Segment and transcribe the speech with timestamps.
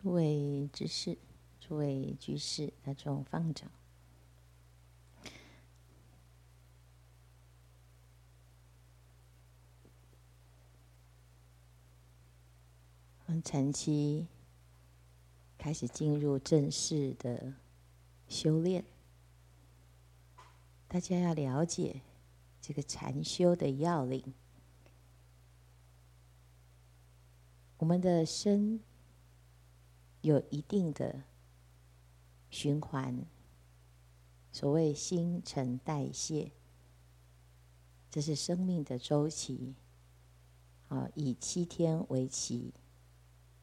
[0.00, 1.18] 诸位居士，
[1.58, 3.68] 诸位居士，大众方丈，
[13.26, 14.28] 我们禅期
[15.58, 17.54] 开始进入正式的
[18.28, 18.84] 修炼，
[20.86, 22.02] 大家要了解
[22.60, 24.32] 这个禅修的要领。
[27.78, 28.80] 我们的身
[30.20, 31.22] 有一定的
[32.50, 33.24] 循环，
[34.50, 36.52] 所谓新陈代谢，
[38.10, 39.74] 这是生命的周期。
[40.88, 42.72] 啊，以七天为期，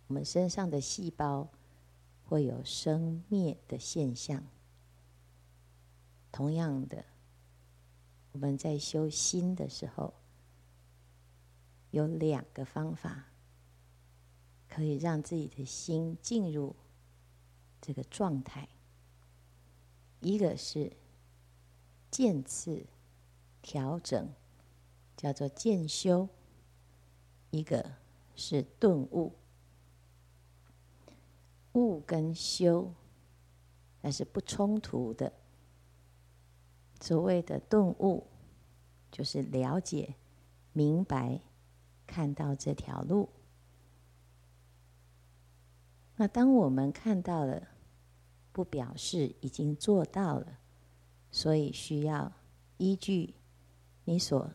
[0.05, 1.49] 我们身上的细胞
[2.23, 4.43] 会有生灭的现象。
[6.31, 7.03] 同样的，
[8.31, 10.13] 我们在修心的时候，
[11.89, 13.25] 有两个方法。
[14.75, 16.75] 可以让自己的心进入
[17.79, 18.67] 这个状态。
[20.19, 20.91] 一个是
[22.11, 22.85] 渐次
[23.61, 24.33] 调整，
[25.15, 26.27] 叫做渐修；
[27.51, 27.93] 一个
[28.35, 29.31] 是顿悟。
[31.71, 32.93] 悟跟修
[34.01, 35.31] 那是不冲突的。
[36.99, 38.27] 所谓的顿悟，
[39.09, 40.15] 就是了解、
[40.73, 41.39] 明白、
[42.05, 43.29] 看到这条路。
[46.17, 47.67] 那当我们看到了，
[48.53, 50.59] 不表示已经做到了，
[51.29, 52.31] 所以需要
[52.77, 53.33] 依据
[54.05, 54.53] 你所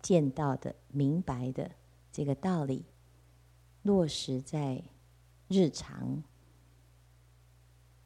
[0.00, 1.72] 见到的、明白的
[2.12, 2.84] 这个道理，
[3.82, 4.84] 落实在
[5.48, 6.22] 日常。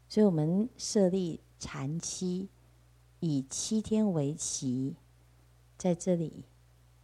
[0.08, 2.48] 所以我们设立禅期，
[3.20, 4.96] 以七天为期，
[5.76, 6.46] 在这里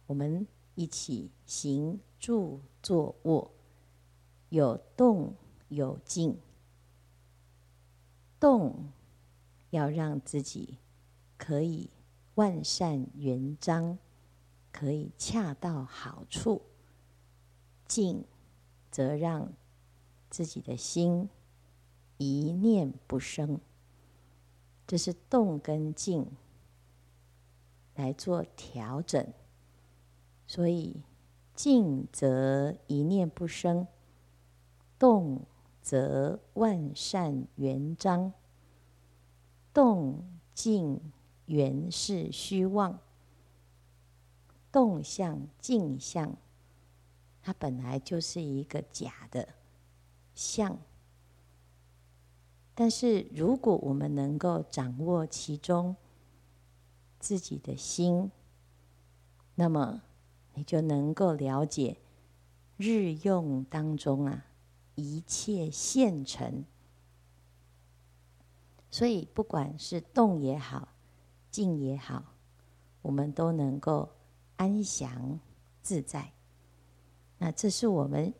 [0.07, 3.51] 我们一起行住坐卧，
[4.49, 5.35] 有动。
[5.71, 6.37] 有静，
[8.41, 8.91] 动
[9.69, 10.77] 要让自己
[11.37, 11.89] 可以
[12.35, 13.97] 万善圆彰，
[14.69, 16.61] 可以恰到好处；
[17.87, 18.25] 静
[18.91, 19.53] 则让
[20.29, 21.29] 自己的心
[22.17, 23.57] 一念不生。
[24.85, 26.29] 这是动跟静
[27.95, 29.25] 来做调整，
[30.45, 31.01] 所以
[31.55, 33.87] 静则一念不生，
[34.99, 35.45] 动。
[35.81, 38.31] 则万善圆彰，
[39.73, 40.99] 动静
[41.45, 42.99] 原是虚妄，
[44.71, 46.35] 动相静相，
[47.41, 49.47] 它本来就是一个假的
[50.35, 50.77] 相。
[52.73, 55.95] 但是如果我们能够掌握其中
[57.19, 58.31] 自己的心，
[59.55, 60.01] 那么
[60.53, 61.97] 你就能够了解
[62.77, 64.45] 日用当中啊。
[65.01, 66.63] 一切现成，
[68.89, 70.89] 所以不管是动也好，
[71.49, 72.35] 静也好，
[73.01, 74.09] 我们都能够
[74.57, 75.39] 安详
[75.81, 76.31] 自在。
[77.37, 78.33] 那这是我们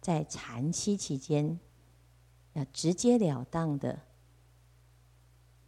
[0.00, 1.58] 在禅期期间
[2.52, 4.00] 要直截了当的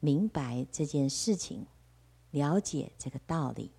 [0.01, 1.67] 明白这件事情，
[2.31, 3.73] 了解这个道理。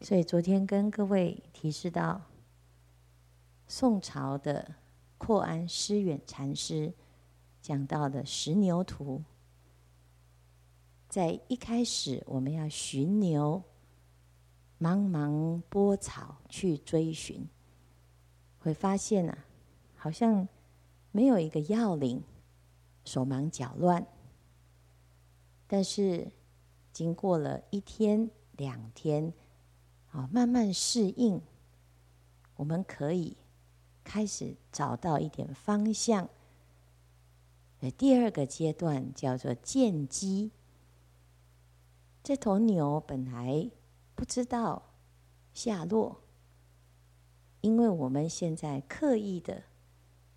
[0.00, 2.22] 所以昨天跟各位提示到
[3.68, 4.74] 宋朝的。
[5.20, 6.94] 阔安师远禅师
[7.60, 9.22] 讲到的十牛图，
[11.10, 13.62] 在一开始我们要寻牛，
[14.80, 17.46] 茫茫波草去追寻，
[18.60, 19.44] 会发现啊，
[19.94, 20.48] 好像
[21.12, 22.22] 没有一个要领，
[23.04, 24.04] 手忙脚乱。
[25.66, 26.32] 但是
[26.94, 29.34] 经过了一天两天，
[30.12, 31.38] 啊，慢慢适应，
[32.56, 33.36] 我们可以。
[34.04, 36.28] 开始找到一点方向。
[37.96, 40.52] 第二个阶段叫做见机。
[42.22, 43.70] 这头牛本来
[44.14, 44.92] 不知道
[45.54, 46.20] 下落，
[47.62, 49.64] 因为我们现在刻意的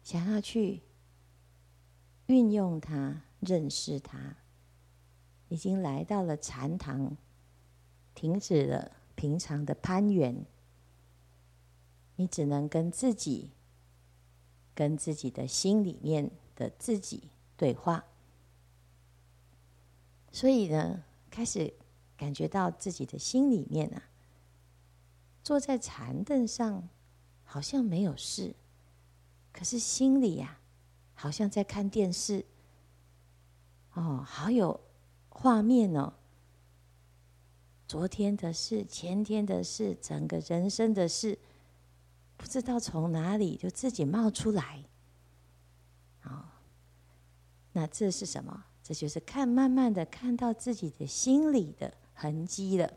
[0.02, 0.84] 想要去
[2.28, 4.38] 运用它、认识它，
[5.50, 7.18] 已经来到了禅堂，
[8.16, 10.46] 停止了平常的攀援，
[12.24, 13.52] 你只能跟自己。
[14.76, 18.04] 跟自己的心里面的自己对话，
[20.32, 21.72] 所以呢，开始
[22.18, 24.02] 感觉到自己的心里面啊，
[25.44, 26.90] 坐在禅凳上
[27.44, 28.56] 好像没有事，
[29.52, 30.58] 可是心里呀，
[31.14, 32.44] 好像在看电视。
[33.94, 34.82] 哦，好有
[35.30, 36.14] 画面哦！
[37.88, 41.38] 昨天的事，前天的事，整个人生的事。
[42.44, 44.84] 不知道从哪里就自己冒出来，
[47.72, 48.66] 那这是什么？
[48.84, 52.92] 这就是看，慢慢的看到自己的心里的痕迹了，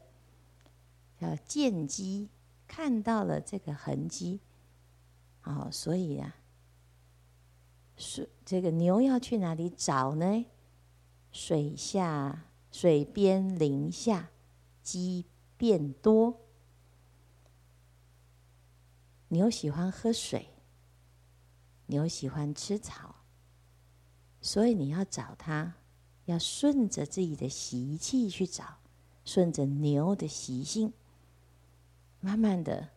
[1.20, 2.28] 叫见机，
[2.66, 4.40] 看到了这个痕迹。
[5.44, 6.34] 哦，所以啊，
[7.96, 10.44] 是这个牛要去哪里找呢？
[11.31, 14.28] 水下、水边林下，
[14.82, 15.25] 鸡
[15.56, 16.40] 变多。
[19.36, 20.48] 牛喜欢喝水，
[21.88, 23.16] 牛喜欢吃草，
[24.40, 25.74] 所以你要找它，
[26.24, 28.78] 要顺着自己的习气去找，
[29.26, 30.90] 顺着牛的习性，
[32.20, 32.88] 慢慢的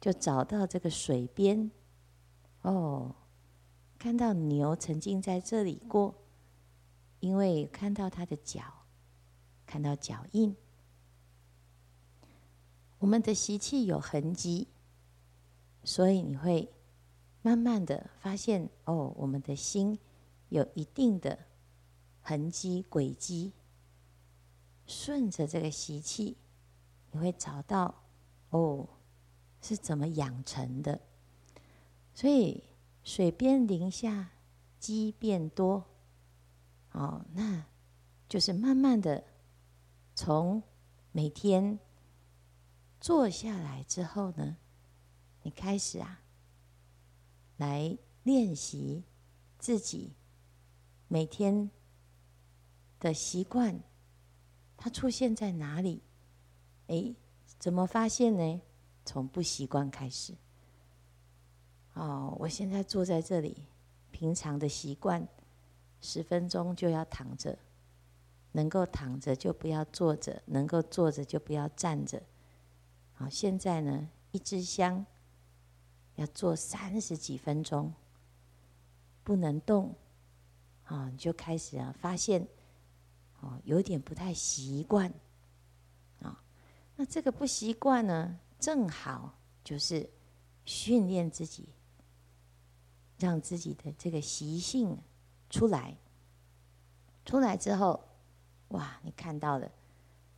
[0.00, 1.72] 就找到这个水边。
[2.62, 3.16] 哦，
[3.98, 6.14] 看到牛曾经在这里过。
[7.18, 8.62] 因为看到它的脚，
[9.66, 10.54] 看到脚印，
[13.00, 14.68] 我们的习气有痕迹，
[15.88, 16.70] 所以你会
[17.40, 19.98] 慢慢的发现，哦，我们的心
[20.50, 21.38] 有一定的
[22.20, 23.54] 痕迹轨迹，
[24.86, 26.36] 顺着这个习气，
[27.10, 28.02] 你会找到，
[28.50, 28.86] 哦，
[29.62, 31.00] 是怎么养成的。
[32.12, 32.64] 所以
[33.02, 34.28] 水边林下，
[34.78, 35.86] 迹变多。
[36.92, 37.64] 哦，那
[38.28, 39.24] 就是慢慢的
[40.14, 40.62] 从
[41.12, 41.78] 每天
[43.00, 44.58] 坐下来之后呢，
[45.48, 46.20] 你开始啊，
[47.56, 49.02] 来练习
[49.58, 50.12] 自己
[51.08, 51.70] 每天
[53.00, 53.80] 的习惯，
[54.76, 56.02] 它出现在哪里？
[56.88, 57.14] 哎，
[57.58, 58.60] 怎么发现呢？
[59.06, 60.34] 从不习惯开始。
[61.94, 63.64] 哦，我现在坐在这里，
[64.10, 65.26] 平常的习惯。
[66.02, 67.58] 十分钟就要躺着，
[68.52, 72.22] 能够躺着就不要坐着，能够坐着就不要站着。
[73.14, 75.06] 好，现在呢，一支香
[76.18, 77.92] 要做三十几分钟，
[79.24, 79.94] 不能动，
[80.84, 82.46] 啊，你就开始啊，发现
[83.40, 85.12] 哦，有点不太习惯，
[86.20, 86.42] 啊，
[86.96, 90.10] 那这个不习惯呢，正好就是
[90.64, 91.68] 训练自己，
[93.18, 94.98] 让自己的这个习性。
[95.50, 95.96] 出来，
[97.24, 98.04] 出来之后，
[98.68, 99.00] 哇！
[99.02, 99.72] 你看到了，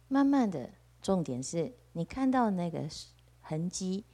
[0.07, 0.71] 慢慢的，
[1.03, 2.89] 重点是你看到那个
[3.41, 4.05] 痕迹，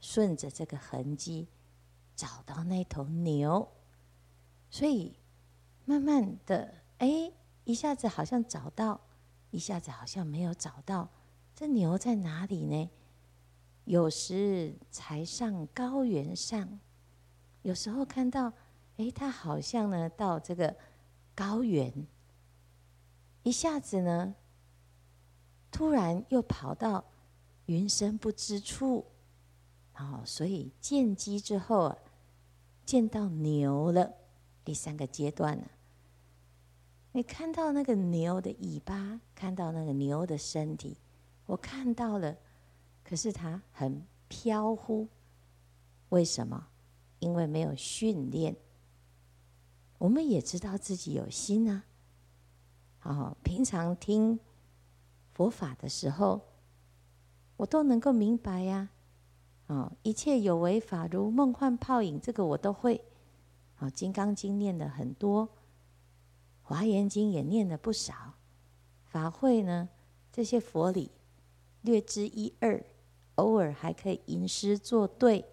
[0.00, 1.48] 顺着这个痕迹
[2.14, 3.68] 找到那头牛，
[4.70, 5.18] 所以
[5.84, 7.32] 慢慢的，哎，
[7.64, 9.00] 一下子好像找到，
[9.50, 11.08] 一下子好像没有找到，
[11.54, 12.90] 这牛在哪里呢？
[13.84, 16.78] 有时才上高原上，
[17.62, 18.52] 有时候看到。
[18.98, 20.74] 哎，它好像呢，到这个
[21.32, 22.04] 高原，
[23.44, 24.34] 一下子呢，
[25.70, 27.04] 突然又跑到
[27.66, 29.06] 云深不知处，
[29.98, 31.98] 哦，所以见迹之后啊，
[32.84, 34.14] 见到牛了。
[34.64, 35.66] 第三个阶段呢，
[37.12, 40.96] 你看到那个牛的尾巴，看到那个牛的身体，
[41.46, 42.36] 我看到了，
[43.02, 45.08] 可是它很飘忽，
[46.10, 46.68] 为什么？
[47.18, 48.54] 因为没有训练。
[49.96, 51.84] 我们也知道自己有心啊，
[53.02, 54.38] 哦，平常听
[55.32, 56.40] 佛法的时候，
[57.56, 58.90] 我都能够明白呀，
[59.68, 63.02] 哦，一切有为法如梦幻泡影，这个我都会，
[63.76, 65.46] 啊，《金刚经》念的很多，
[66.62, 68.34] 《华严经》也念了不少，
[69.04, 69.88] 法会呢，
[70.32, 71.10] 这些佛理
[71.82, 72.84] 略知一二，
[73.36, 75.44] 偶尔还可以吟诗作对，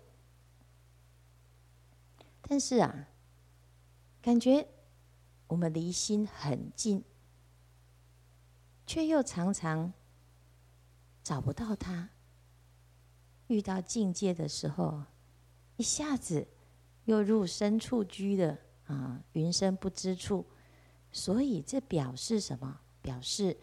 [2.42, 3.08] 但是啊。
[4.22, 4.68] 感觉
[5.46, 7.04] 我们离心很近，
[8.88, 9.94] 却又常常
[11.24, 12.10] 找不到它。
[13.48, 15.04] 遇到境界的时候，
[15.78, 16.48] 一下子
[17.06, 20.46] 又入深处居的啊，云深不知处。
[21.12, 22.82] 所以这表示什么？
[23.02, 23.58] 表示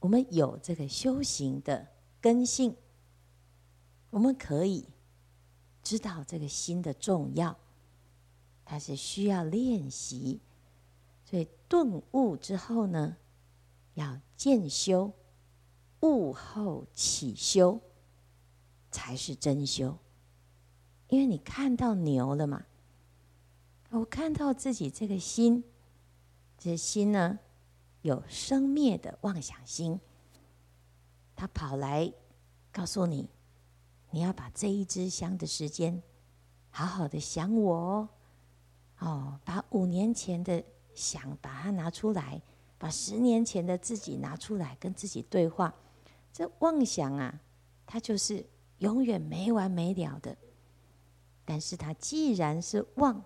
[0.00, 1.88] 我们有这个修行的
[2.20, 2.76] 根性，
[4.10, 4.86] 我们可以
[5.82, 7.56] 知道这个心的重要。
[8.64, 10.40] 它是需要练习，
[11.24, 13.16] 所以顿悟之后呢，
[13.94, 15.12] 要渐修，
[16.00, 17.80] 悟后起修，
[18.92, 19.98] 才是真修。
[21.08, 22.64] 因为你看到牛了嘛，
[23.90, 25.64] 我看到自己这个心，
[26.56, 27.38] 这心呢，
[28.02, 29.98] 有生灭的妄想心，
[31.34, 32.12] 他跑来
[32.70, 33.28] 告诉你，
[34.10, 36.02] 你要把这一支香的时间，
[36.70, 38.08] 好好的想我哦。
[39.00, 40.62] 哦，把五年前的
[40.94, 42.40] 想把它拿出来，
[42.78, 45.74] 把十年前的自己拿出来跟自己对话。
[46.32, 47.40] 这妄想啊，
[47.84, 48.46] 它就是
[48.82, 50.36] 永远没完没了的。
[51.44, 53.24] 但是它既然是妄，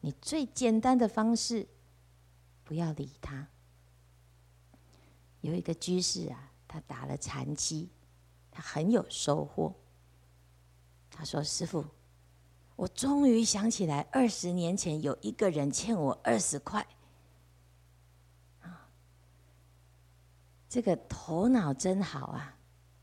[0.00, 1.66] 你最简单的方式
[2.62, 3.48] 不要理他。
[5.40, 7.88] 有一个居士啊，他打了禅七，
[8.50, 9.74] 他很有收获。
[11.10, 11.84] 他说：“师傅，
[12.76, 16.86] 我终于想起来，二十年前有一个人欠我二十块。
[18.60, 18.88] 啊，
[20.68, 22.56] 这个头脑真好啊！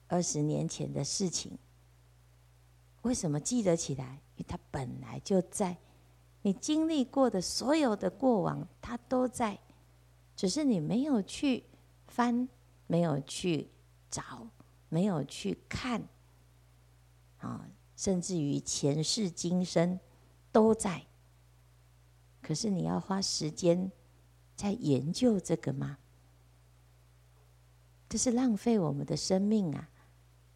[0.09, 1.57] 二十年前的事情，
[3.03, 4.19] 为什么记得起来？
[4.35, 5.77] 因为他本来就在，
[6.41, 9.57] 你经历过的所有的过往，他都在，
[10.35, 11.63] 只是你没有去。”
[12.11, 12.49] 翻
[12.87, 13.69] 没有去
[14.09, 14.49] 找，
[14.89, 16.03] 没有去看，
[17.37, 19.99] 啊，甚至于前世今生
[20.51, 21.05] 都在。
[22.41, 23.91] 可是你要花时间
[24.55, 25.99] 在研究这个吗？
[28.09, 29.87] 这是浪费我们的生命啊！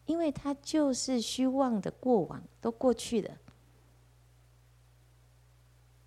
[0.06, 3.38] 因为它就是虚妄的过往，都过去了。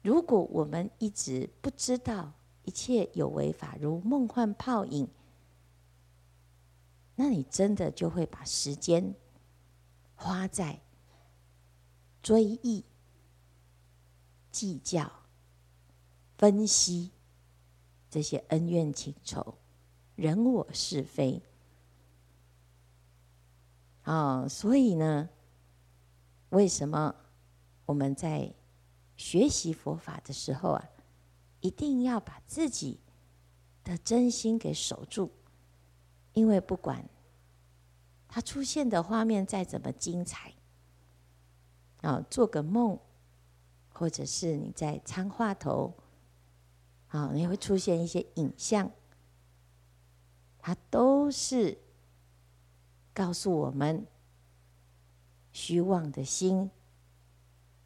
[0.02, 5.08] 如果我们一直不知道一切有为法如梦幻泡影。
[7.20, 9.16] 那你真的就会把时间
[10.16, 10.80] 花在
[12.22, 12.86] 追忆、
[14.52, 15.12] 计较、
[16.38, 17.10] 分析
[18.08, 19.56] 这些恩怨情仇、
[20.16, 21.42] 人我是非
[24.08, 25.28] 啊、所以呢，
[26.52, 27.14] 为什么
[27.86, 28.54] 我们在
[29.18, 30.90] 学习佛法的时候啊，
[31.60, 33.02] 一定要把自己
[33.84, 35.30] 的真心给守住？
[36.32, 37.04] 因为不管
[38.30, 40.54] 他出现的画面再怎么精彩，
[42.00, 42.98] 啊，做个梦，
[43.90, 45.94] 或者是你在参话头，
[47.10, 48.90] 啊，你会出现一些影像，
[50.60, 51.78] 它都是
[53.18, 54.06] 告诉我们
[55.52, 56.70] 虚妄的心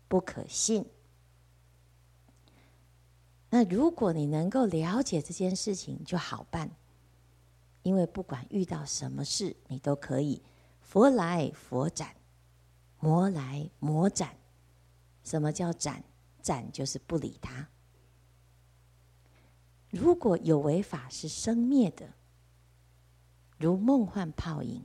[0.09, 0.85] 不可信。
[3.49, 6.69] 那如果你能够了解这件事情，就好办。
[7.81, 10.43] 因为不管遇到什么事，你都可以
[10.81, 12.13] 佛来佛斩，
[12.99, 14.35] 魔来魔斩。
[15.23, 16.03] 什么叫斩？
[16.41, 17.69] 斩就是不理他。
[19.91, 22.09] 如果有为法是生灭的，
[23.57, 24.83] 如梦幻泡影，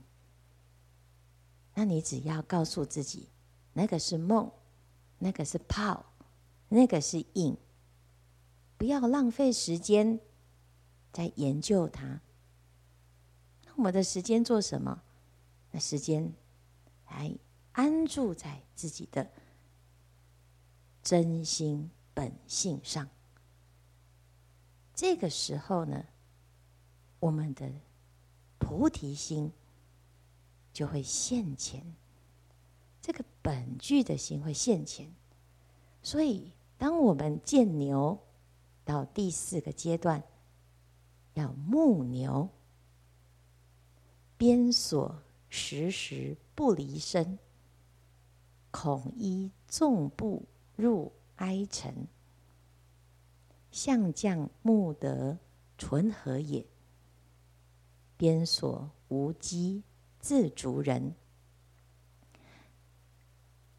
[1.78, 3.28] 那你只要告诉自己，
[3.74, 4.50] 那个是梦，
[5.18, 6.06] 那个是泡，
[6.70, 7.54] 那个是影，
[8.78, 10.18] 不要浪费时间
[11.12, 12.22] 在研究它。
[13.66, 15.02] 那我们的时间做什么？
[15.70, 16.32] 那时间
[17.10, 17.36] 来
[17.72, 19.30] 安住在自己的
[21.02, 23.06] 真心本性上。
[24.94, 26.06] 这个时候呢，
[27.20, 27.70] 我们的
[28.58, 29.52] 菩提心
[30.76, 31.82] 就会现前，
[33.00, 35.10] 这个本具的心会现前。
[36.02, 38.18] 所以，当我们见牛
[38.84, 40.22] 到第四个阶段，
[41.32, 42.50] 要牧牛。
[44.36, 47.38] 鞭锁时时不离身，
[48.70, 50.42] 恐依纵步
[50.76, 52.06] 入哀尘。
[53.70, 55.38] 象将牧得
[55.78, 56.66] 纯和也，
[58.18, 59.82] 鞭锁无机
[60.26, 61.14] 自足人。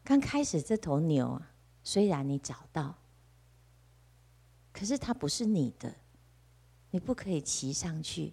[0.02, 1.52] 刚开始这头牛啊，
[1.84, 2.96] 虽然你找到，
[4.72, 5.94] 可是它不是你的，
[6.90, 8.32] 你不可以骑上去，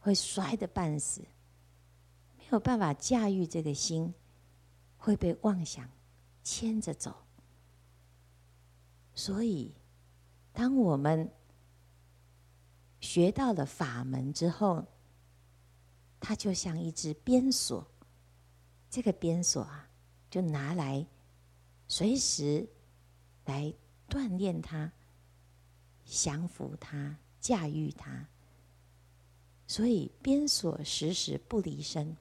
[0.00, 1.20] 会摔得半死。
[2.38, 4.14] 没有办法驾驭这个心，
[4.96, 5.86] 会被妄想
[6.42, 7.14] 牵着走。
[9.14, 9.74] 所以，
[10.54, 11.30] 当我们
[12.98, 14.86] 学到了法门之后，
[16.22, 17.84] 它就像一只鞭锁。
[18.88, 19.90] 这个鞭锁啊，
[20.30, 21.04] 就拿来
[21.88, 22.68] 随时
[23.46, 23.74] 来
[24.08, 24.92] 锻炼它、
[26.04, 28.28] 降服它、驾驭它。
[29.66, 32.16] 所以，鞭锁时时不离身。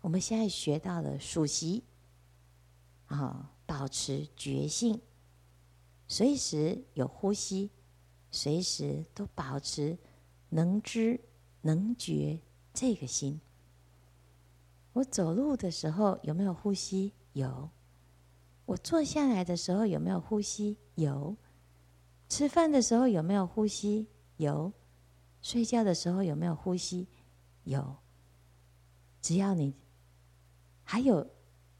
[0.00, 1.84] 我们现在学到了数息，
[3.06, 5.00] 啊，保持觉性，
[6.06, 7.70] 随时有呼吸，
[8.30, 9.98] 随时都保持
[10.48, 11.20] 能知
[11.60, 12.40] 能觉
[12.78, 13.40] 这个心。
[14.92, 17.12] 我走路的时候有没有呼吸？
[17.32, 17.70] 有。
[18.66, 20.76] 我坐下来的时候有没有呼吸？
[20.94, 21.36] 有。
[22.28, 24.06] 吃饭的时候有没有呼吸？
[24.36, 24.72] 有。
[25.42, 27.08] 睡觉的时候有没有呼吸？
[27.64, 27.96] 有。
[29.20, 29.74] 只要你。
[30.84, 31.28] 还有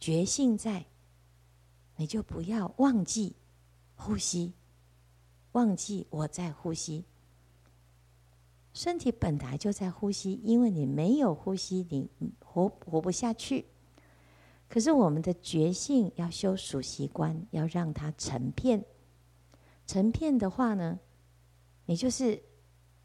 [0.00, 0.84] 觉性在，
[1.94, 3.36] 你就不要忘记
[3.94, 4.52] 呼吸，
[5.52, 7.04] 忘记我在呼吸。
[8.72, 12.08] 身体本来就在呼吸，因为你没有呼吸，你
[12.38, 13.66] 活活不下去。
[14.68, 18.84] 可是我们的觉性要修数息观，要让它成片。
[19.86, 21.00] 成片的话呢，
[21.86, 22.42] 你就是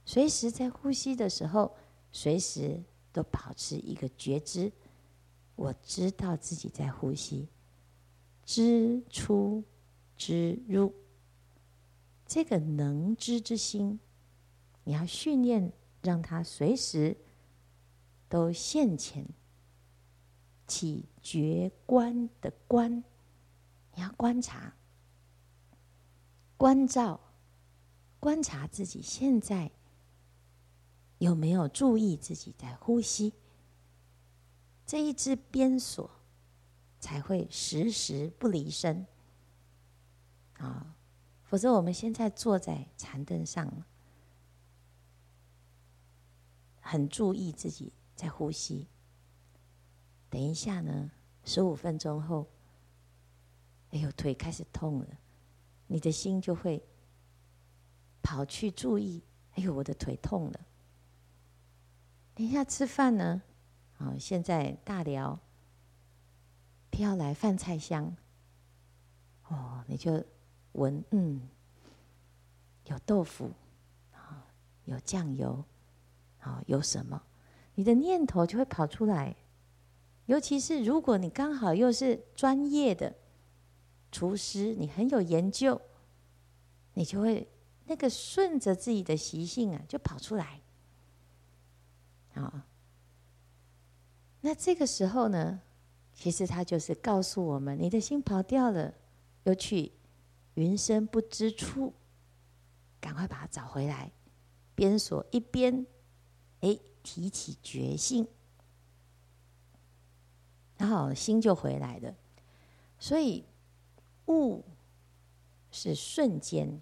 [0.06, 1.74] 随时在呼吸的时候，
[2.12, 4.72] 随时都保持一个觉知。
[5.56, 7.48] 我知道自己在呼吸，
[8.44, 9.64] 知出
[10.18, 10.94] 知入，
[12.26, 14.00] 这个能知之心，
[14.84, 15.72] 你要训练，
[16.02, 17.16] 让他随时
[18.28, 19.26] 都现前，
[20.68, 23.04] 起觉观的观，
[23.96, 24.76] 你要观察、
[26.58, 27.20] 观照、
[28.20, 29.72] 观察自己现在
[31.20, 33.34] 有没有注意自己在呼吸。
[34.86, 36.10] 这一支鞭锁
[37.00, 39.08] 才会时时不离身
[40.58, 40.96] 啊！
[41.44, 43.88] 否则我们现在坐在禅凳上了，
[46.84, 48.88] 很注意自己在呼吸。
[50.30, 51.10] 等一下呢，
[51.46, 52.46] 十五分钟后，
[53.92, 55.08] 哎呦，腿开始痛了，
[55.88, 56.84] 你的心就会
[58.22, 59.24] 跑去注意，
[59.54, 60.60] 哎呦，我的腿痛了。
[62.36, 63.42] 等一下吃饭呢？
[64.00, 65.40] 哦，现在大聊
[66.90, 68.16] 飘来饭菜香，
[69.48, 70.24] 哦，你就
[70.74, 71.48] 闻，嗯，
[72.86, 73.52] 有豆腐，
[74.12, 74.46] 啊，
[74.86, 75.64] 有酱油，
[76.44, 77.22] 啊，有什么？
[77.76, 79.36] 你的念头就会跑出来。
[80.28, 83.14] 尤其是如果你刚好又是专业的
[84.12, 85.82] 厨师，你很有研究，
[86.94, 87.48] 你就会
[87.86, 90.62] 那个顺着自己的习性啊，就跑出来，
[92.36, 92.66] 啊。
[94.42, 95.62] 那这个时候呢，
[96.14, 98.94] 其实他就是告诉我们：你的心跑掉了，
[99.44, 99.92] 又去
[100.54, 101.94] 云深不知处，
[103.02, 104.12] 赶快把它找回来。
[104.76, 105.86] 边锁一边，
[106.64, 108.26] 哎，提起觉性，
[110.78, 112.16] 然后心就回来了。
[112.98, 113.44] 所以
[114.28, 114.64] 悟
[115.72, 116.82] 是瞬间，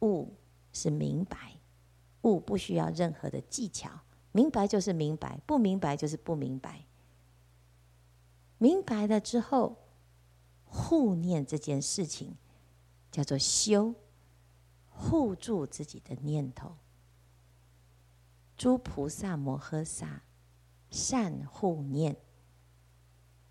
[0.00, 0.34] 悟
[0.72, 1.54] 是明白，
[2.22, 4.00] 悟不需要任何的技巧。
[4.32, 6.84] 明白就是明白，不明白就是不明白。
[8.58, 9.76] 明白了之后，
[10.64, 12.36] 护念这件事情
[13.12, 13.94] 叫做修，
[14.88, 16.74] 护住自己的念头。
[18.60, 20.20] 诸菩萨摩诃萨
[20.90, 22.14] 善护念，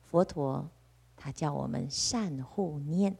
[0.04, 0.70] 佛陀
[1.18, 3.18] 他叫我们善护念，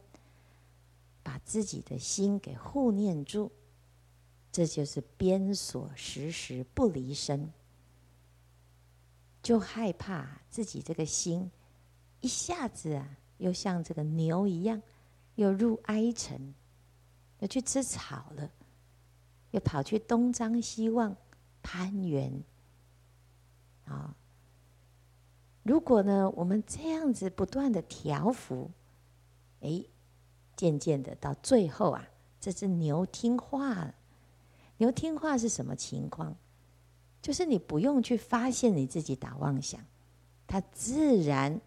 [1.24, 3.50] 把自己的心给护念住。
[4.52, 7.52] 这就是边所，时时不离身，
[9.42, 11.50] 就害怕自己这个心
[12.20, 14.80] 一下子啊，又像这个牛一样，
[15.34, 16.54] 又入哀尘，
[17.40, 18.48] 又去吃草了，
[19.50, 21.16] 又跑去东张西望
[21.62, 22.42] 攀援
[23.84, 24.16] 啊！
[25.62, 28.70] 如果呢，我们这样子不断的调伏，
[29.60, 29.84] 哎，
[30.56, 32.08] 渐渐的到最后啊，
[32.40, 33.94] 这只牛听话了。
[34.78, 36.36] 牛听话是什么情况？
[37.20, 39.84] 就是你不用去发现你自己打妄想，
[40.46, 41.60] 它自然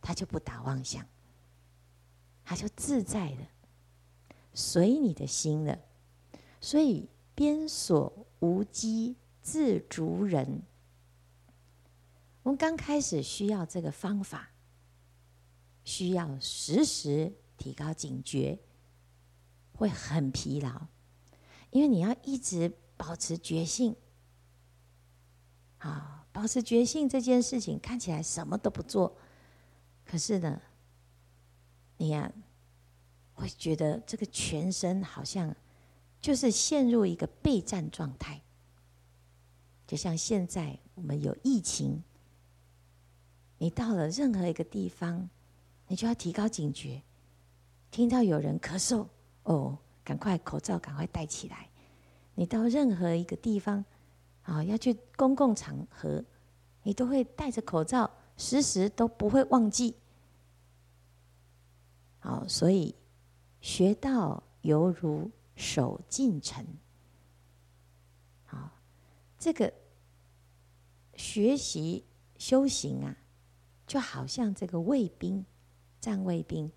[0.00, 1.06] 它就不打妄想，
[2.42, 3.46] 它就自在的
[4.54, 5.78] 随你的心了。
[6.62, 9.14] 所以边所无机
[9.46, 10.62] 自足人。
[12.42, 14.50] 我们刚开始需要这个方法，
[15.84, 18.58] 需要时时提高警觉，
[19.72, 20.88] 会很疲劳。
[21.70, 23.94] 因为你要一直保持觉性，
[25.78, 29.16] 啊，保持觉性这件事情看起来什么都不做，
[30.04, 30.60] 可是呢，
[31.98, 32.32] 你呀
[33.34, 35.54] 会觉得这个全身好像
[36.20, 38.42] 就是陷入一个备战状态，
[39.86, 42.02] 就像现在我们有疫情，
[43.58, 45.28] 你到了任何一个地方，
[45.86, 47.02] 你就要提高警觉，
[47.90, 49.06] 听到有人咳嗽，
[49.44, 49.78] 哦。
[50.06, 51.68] 赶快口罩赶快戴起来！
[52.36, 53.84] 你到任何一个地方，
[54.42, 56.24] 啊，要去公共场合，
[56.84, 59.96] 你都会戴着口罩，时时都不会忘记。
[62.20, 62.94] 好，所以
[63.60, 66.64] 学道犹如守进城。
[69.46, 69.72] 这个
[71.14, 72.04] 学习
[72.36, 73.16] 修行啊，
[73.86, 75.46] 就好像这个卫兵、
[76.00, 76.72] 站卫兵，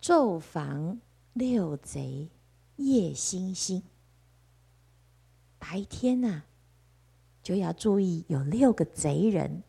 [0.00, 0.98] 昼防。
[1.34, 2.30] 六贼
[2.76, 3.82] 夜星星，
[5.58, 6.46] 白天呢、啊，
[7.42, 9.64] 就要注意有六个贼人。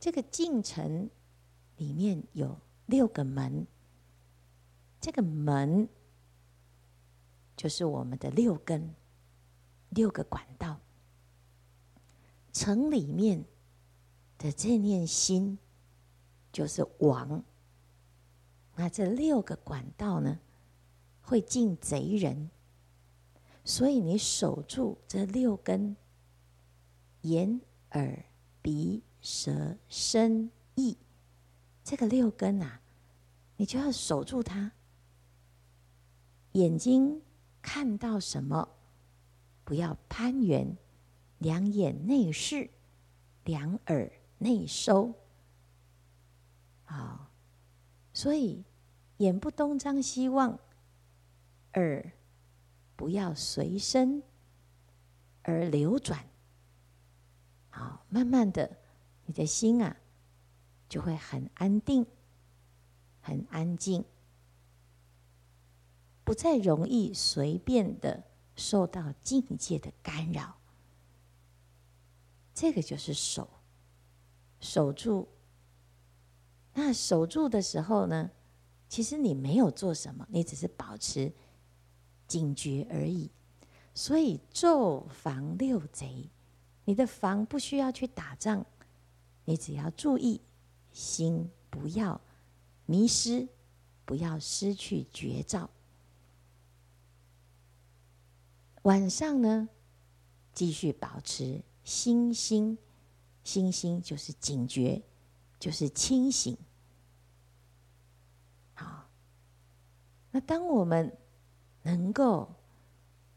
[0.00, 1.10] 这个进城
[1.76, 3.66] 里面有六个门，
[4.98, 5.88] 这个门
[7.60, 8.94] 就是我们的六根，
[9.90, 10.80] 六个管道。
[12.54, 13.44] 城里面
[14.38, 15.58] 的这念心
[16.50, 17.44] 就是王。
[18.76, 20.40] 那这六个管道呢，
[21.20, 22.50] 会进贼人。
[23.62, 25.94] 所以你守住这六根：
[27.20, 28.24] 眼、耳、
[28.62, 30.96] 鼻、舌、身、意。
[31.84, 32.80] 这个六根啊，
[33.58, 34.72] 你就要守住它。
[36.52, 37.20] 眼睛
[37.62, 38.68] 看到什么，
[39.64, 40.76] 不要攀缘；
[41.38, 42.70] 两眼内视，
[43.44, 45.14] 两耳内收。
[46.84, 47.30] 好，
[48.12, 48.64] 所以
[49.18, 50.58] 眼不东张西望，
[51.74, 52.12] 耳
[52.96, 54.22] 不要随身
[55.42, 56.24] 而流转。
[57.68, 58.76] 好，慢慢的，
[59.26, 59.96] 你的心啊，
[60.88, 62.04] 就会很安定，
[63.20, 64.04] 很安静。
[66.30, 68.22] 不再容易随便的
[68.54, 70.54] 受到境界的干扰，
[72.54, 73.50] 这个就是守，
[74.60, 75.26] 守住。
[76.72, 78.30] 那守住的时候呢，
[78.88, 81.32] 其实你没有做什么，你只是保持
[82.28, 83.28] 警觉而已。
[83.92, 86.30] 所以昼防六贼，
[86.84, 88.64] 你的防不需要去打仗，
[89.46, 90.40] 你只要注意
[90.92, 92.20] 心不要
[92.86, 93.48] 迷失，
[94.04, 95.68] 不要失去觉照。
[98.82, 99.68] 晚上呢，
[100.54, 102.78] 继续保持心心，
[103.44, 105.02] 心心就是警觉，
[105.58, 106.56] 就是清醒。
[108.72, 109.06] 好，
[110.30, 111.14] 那当我们
[111.82, 112.54] 能够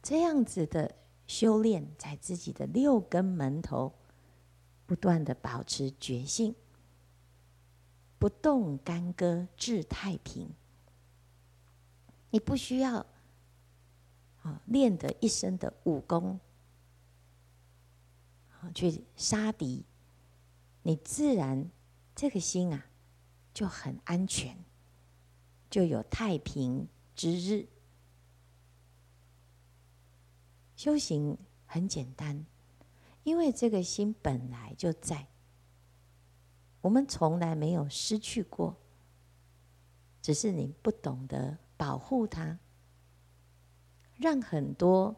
[0.01, 0.95] 这样子的
[1.27, 3.93] 修炼，在自己的六根门头，
[4.86, 6.56] 不断的保持觉性，
[8.17, 10.49] 不动干戈致太平。
[12.29, 13.06] 你不需要。
[14.43, 16.39] 啊，练得一身的武功，
[18.51, 19.86] 啊，去杀敌，
[20.84, 21.69] 你自然
[22.13, 22.86] 这个心啊
[23.53, 24.58] 就很安全，
[25.69, 27.67] 就有太平之日。
[30.75, 32.45] 修行很简单，
[33.23, 35.29] 因为这个心本来就在，
[36.82, 38.75] 我们从来没有失去过，
[40.21, 42.60] 只是你不懂得保护它。
[44.17, 45.15] 让很多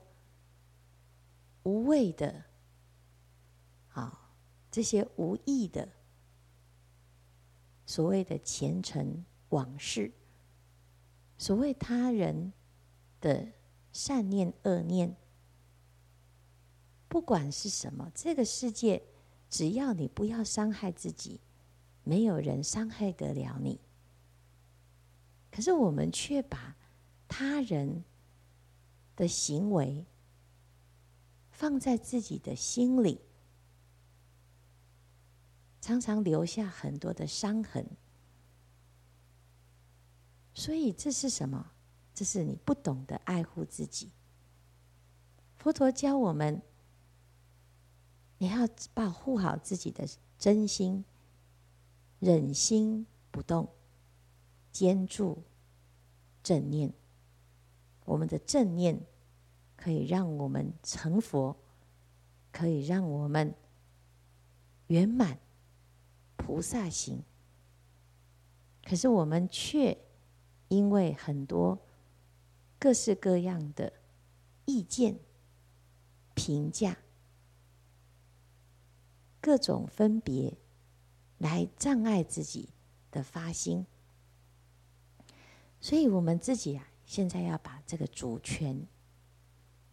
[1.64, 2.46] 无谓的、
[3.90, 4.22] 啊
[4.72, 5.88] 这些无意的
[7.86, 10.12] 所谓的前尘往事，
[11.38, 12.52] 所谓他人
[13.22, 13.48] 的
[13.94, 15.16] 善念恶念，
[17.08, 19.02] 不管是什么，这个世界
[19.50, 21.40] 只要你不要伤害自己，
[22.04, 23.80] 没有人伤害得了你。
[25.52, 26.76] 可是我们却把
[27.28, 28.04] 他人。
[29.16, 30.06] 的行为
[31.52, 33.22] 放在自己的心里，
[35.82, 37.86] 常常留下很多的伤痕。
[40.54, 41.72] 所以这是什么？
[42.14, 44.12] 这是你不懂得爱护自己。
[45.58, 46.62] 佛陀教我们，
[48.38, 51.04] 你要保护好自己的真心，
[52.20, 53.70] 忍心不动，
[54.72, 55.44] 坚住
[56.42, 56.94] 正念。
[58.06, 59.02] 我们的正念
[59.76, 61.58] 可以让我们成佛，
[62.52, 63.54] 可以让我们
[64.88, 65.40] 圆满
[66.38, 67.24] 菩萨行。
[68.84, 69.98] 可是我们却
[70.68, 71.80] 因为很多
[72.78, 73.92] 各式各样的
[74.66, 75.20] 意见、
[76.36, 76.98] 评价、
[79.42, 80.56] 各种分别，
[81.40, 82.70] 来障碍自己
[83.10, 83.88] 的发心。
[85.82, 86.88] 所以我们自己啊。
[87.06, 88.88] 现在要把这个主权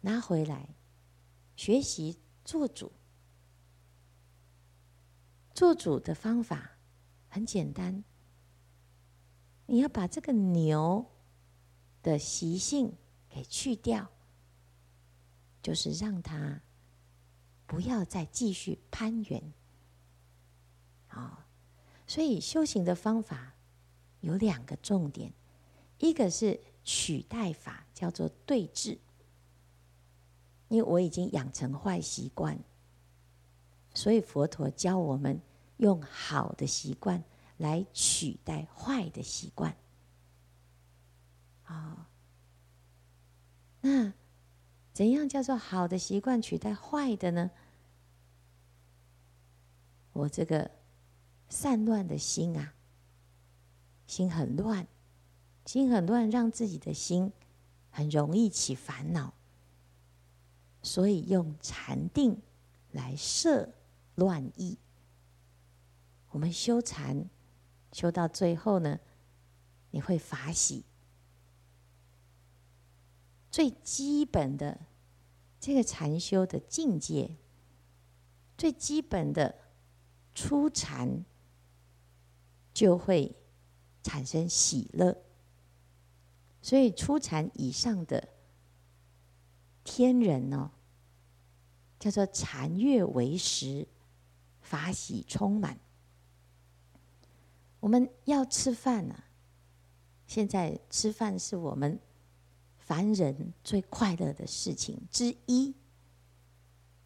[0.01, 0.75] 拿回来，
[1.55, 2.91] 学习做主。
[5.53, 6.71] 做主的方法
[7.29, 8.03] 很简单，
[9.67, 11.05] 你要把这个牛
[12.01, 12.91] 的习性
[13.29, 14.09] 给去掉，
[15.61, 16.61] 就是让它
[17.67, 19.53] 不要再继续攀援。
[21.09, 21.47] 啊，
[22.07, 23.53] 所以修行的方法
[24.21, 25.31] 有两个重点，
[25.99, 26.59] 一个是。
[26.83, 28.99] 取代法叫做对治，
[30.67, 32.57] 因为我已经养成坏习惯，
[33.93, 35.41] 所以佛陀教我们
[35.77, 37.23] 用好的习惯
[37.57, 39.75] 来取代坏的习惯。
[41.63, 42.09] 啊，
[43.81, 44.13] 那
[44.93, 47.51] 怎样叫做好的习惯取代坏的呢？
[50.11, 50.69] 我这个
[51.49, 52.73] 散乱的心啊，
[54.05, 54.87] 心很乱。
[55.65, 57.31] 心很乱，让自己的心
[57.89, 59.33] 很容易起烦恼，
[60.81, 62.41] 所以用禅定
[62.91, 63.73] 来摄
[64.15, 64.77] 乱意。
[66.31, 67.29] 我们修禅，
[67.91, 68.99] 修到最后呢，
[69.91, 70.83] 你会法喜，
[73.49, 74.79] 最基本的
[75.59, 77.37] 这个禅修的境界，
[78.57, 79.55] 最基本的
[80.35, 81.23] 初禅，
[82.73, 83.35] 就会
[84.01, 85.15] 产生喜乐。
[86.63, 88.29] 所以初禅以上的
[89.83, 90.65] 天人呢、哦，
[91.99, 93.85] 叫做禅悦为食，
[94.61, 95.77] 法喜充满。
[97.81, 99.23] 我们要吃饭呢、
[100.25, 101.99] 现在吃饭是我们
[102.77, 105.75] 凡人最快乐的事情之一。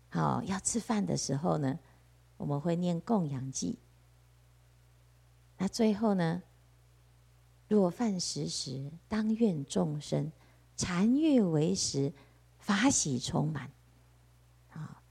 [0.10, 1.80] 好，要吃饭的时候呢，
[2.38, 3.76] 我们会念供养偈。
[5.58, 6.44] 那最后呢，
[7.68, 10.32] 若饭食时，当愿众生
[10.76, 12.14] 禅悦为食，
[12.60, 13.72] 法喜充满。
[14.72, 15.02] 啊，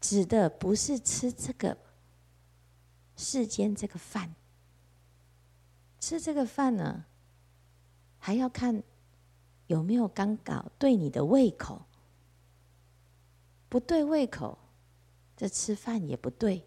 [0.00, 1.76] 指的不是吃这个
[3.16, 4.34] 世间这个饭。
[5.98, 7.04] 吃这个饭呢，
[8.18, 8.82] 还要看
[9.66, 11.82] 有没有刚搞对你的胃口。
[13.68, 14.58] 不对胃口，
[15.36, 16.66] 这吃饭也不对，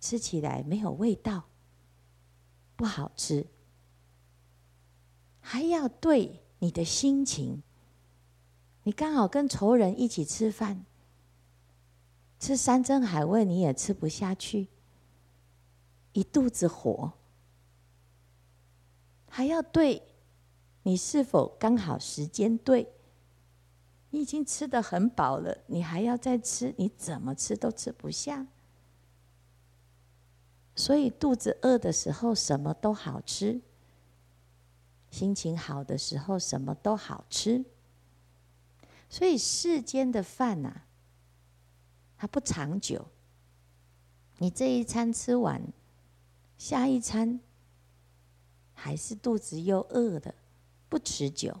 [0.00, 1.44] 吃起来没有味道，
[2.74, 3.46] 不好吃。
[5.50, 7.62] 还要对你的心情，
[8.82, 10.84] 你刚好跟仇人一起吃饭，
[12.38, 14.68] 吃山珍海味你也吃不下去，
[16.12, 17.14] 一肚子火。
[19.30, 20.02] 还要对，
[20.82, 22.92] 你是否刚好时间对？
[24.10, 28.46] 你已经吃得很饱了，你还要再吃，你怎么吃都吃不下。
[30.76, 33.62] 所以肚子饿的时候什么都好吃，
[35.10, 37.64] 心情好的时候什么都好吃。
[39.08, 40.82] 所以世间的饭呐，
[42.16, 43.06] 它不长久。
[44.38, 45.62] 你这一餐吃完，
[46.56, 47.40] 下一餐。
[48.80, 50.32] 还是肚子又饿的，
[50.88, 51.52] 不持久，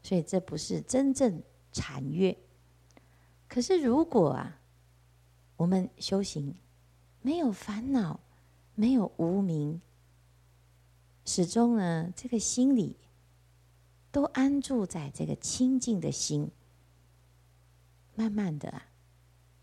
[0.00, 2.38] 所以这不是真正禅悦。
[3.48, 4.60] 可是如果啊，
[5.56, 6.54] 我们修行
[7.20, 8.20] 没有烦恼，
[8.76, 9.82] 没有无明，
[11.26, 12.96] 始终呢，这个心里
[14.12, 16.50] 都安住在这个清净的心，
[18.14, 18.86] 慢慢的啊，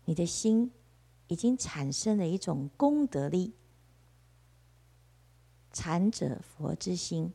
[0.04, 0.70] 你的心
[1.26, 3.54] 已经产生了一种功德力。
[5.72, 7.32] 禅者佛之心，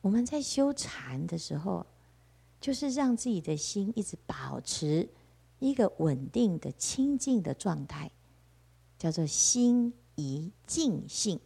[0.00, 1.86] 我们在修禅的时候，
[2.60, 5.08] 就是让自己的心一直保持
[5.60, 8.10] 一个稳定的清净的状态，
[8.98, 11.38] 叫做心一静性，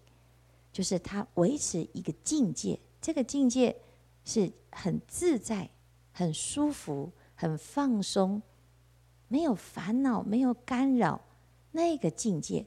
[0.72, 3.76] 就是它维持一个境界，这个境界
[4.24, 5.70] 是很自在、
[6.12, 8.40] 很舒服、很放松，
[9.28, 11.20] 没有烦恼、没有干扰，
[11.72, 12.66] 那个境界。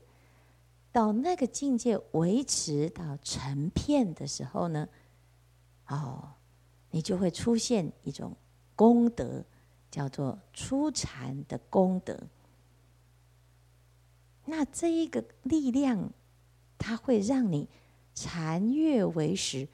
[0.91, 4.87] 到那个境界维持到成片的时候呢，
[5.87, 6.33] 哦，
[6.91, 8.35] 你就会出现一种
[8.75, 9.43] 功德，
[9.89, 12.19] 叫做初禅的功德。
[14.45, 16.11] 那这一个力量，
[16.77, 17.67] 它会让你
[18.13, 19.67] 禅悦为食，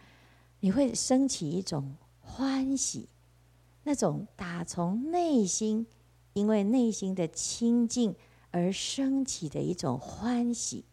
[0.59, 3.09] 你会升起一种欢喜，
[3.83, 5.85] 那种打从内心，
[6.33, 8.15] 因为内心的清净
[8.51, 10.85] 而升起的一种欢喜。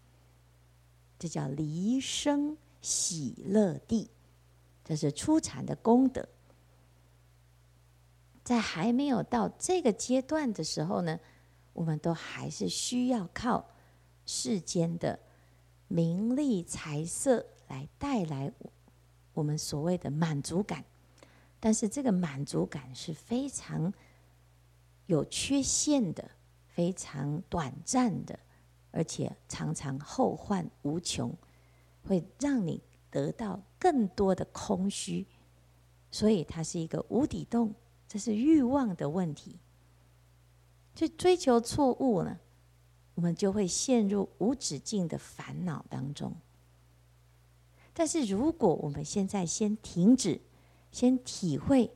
[1.19, 4.11] 这叫离生喜乐地，
[4.85, 6.29] 这是初禅的功德。
[8.45, 11.19] 在还没有到这个阶段的时候呢，
[11.73, 13.67] 我们都还是需要靠
[14.25, 15.19] 世间的
[15.89, 18.53] 名利财色来带来
[19.33, 20.85] 我们所谓的满足感。
[21.59, 23.93] 但是这个满足感是非常
[25.07, 26.31] 有缺陷的，
[26.67, 28.39] 非常短暂的。
[28.93, 31.31] 而且常常后患无穷，
[32.03, 35.27] 会让你得到更多的空虚，
[36.11, 37.75] 所以它是一个无底洞，
[38.09, 39.59] 这是欲望的问题。
[40.95, 42.39] 去追求错误呢，
[43.17, 46.33] 我们就会陷入无止境的烦恼当中。
[47.93, 50.41] 但是如果我们现在先停止，
[50.93, 51.91] 先体会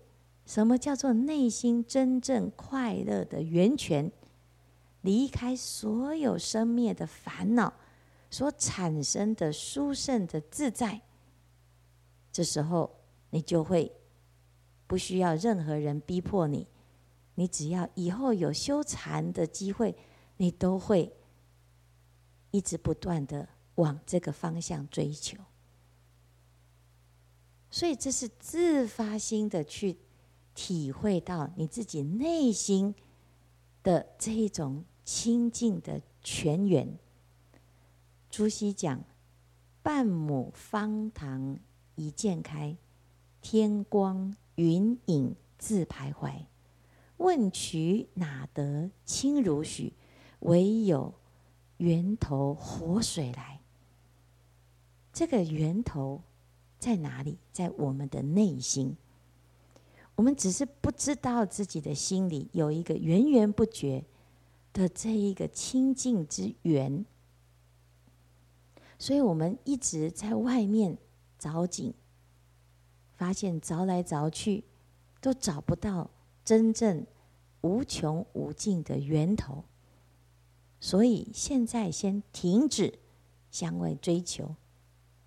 [0.44, 4.10] 什么叫做内心真正快乐的源泉。
[5.02, 7.72] 离开所有生灭的烦恼
[8.30, 11.00] 所产生的殊胜的自在，
[12.30, 12.98] 这时候
[13.30, 13.90] 你就会
[14.86, 16.66] 不需要任何人逼迫你，
[17.36, 19.96] 你只要以后有修禅的机会，
[20.40, 21.12] 你都会
[22.50, 25.36] 一直不断的往这个方向追求。
[27.70, 29.98] 所以这是自发心的去
[30.54, 32.94] 体会到你自己内心
[33.82, 34.84] 的这一种。
[35.02, 36.96] 清净的泉源，
[38.30, 39.02] 朱熹讲：
[39.82, 41.58] 半亩方塘
[41.96, 42.76] 一鉴开，
[43.40, 46.44] 天光云影自徘徊。
[47.16, 49.92] 问渠哪得清如许？
[50.40, 51.14] 唯有
[51.78, 53.60] 源头活水来。
[55.12, 56.22] 这个源头
[56.78, 57.38] 在哪里？
[57.52, 58.96] 在我们的内心。
[60.16, 64.04] 我们只是不知道自己的心里有一个源源不绝
[64.72, 67.06] 的这一个清净之源，
[68.98, 70.98] 所以我们一直在外面
[71.38, 71.94] 找井，
[73.14, 74.64] 发现找来找去
[75.22, 76.10] 都找不到
[76.44, 77.06] 真正
[77.62, 79.64] 无穷无尽的源头，
[80.80, 82.98] 所以现在先停止
[83.50, 84.56] 向外追求，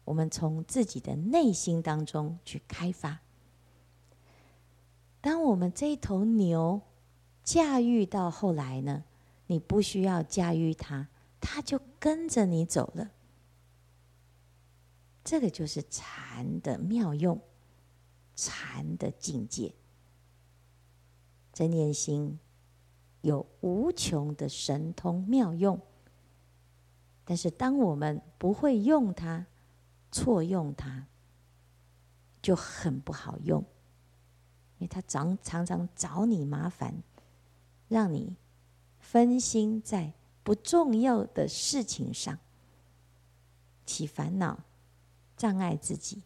[0.03, 3.19] 我们从自己的内心当中去开发。
[5.21, 6.81] 当我们这一头牛
[7.43, 9.03] 驾驭到后来呢，
[9.47, 11.07] 你不需要驾驭它，
[11.39, 13.11] 它就跟着你走了。
[15.23, 17.39] 这个就是禅的妙用，
[18.35, 19.73] 禅的境界。
[21.53, 22.39] 真念心
[23.23, 25.77] 有无穷的神通妙用，
[27.25, 29.47] 但是当我们不会用它，
[30.11, 31.07] 错用它，
[32.41, 33.59] 就很不好用，
[34.77, 37.01] 因为它常常常找你麻烦，
[37.89, 38.37] 让你。
[39.05, 42.39] 分心在不重要的事情上，
[43.85, 44.63] 起烦恼，
[45.35, 46.23] 障碍自己，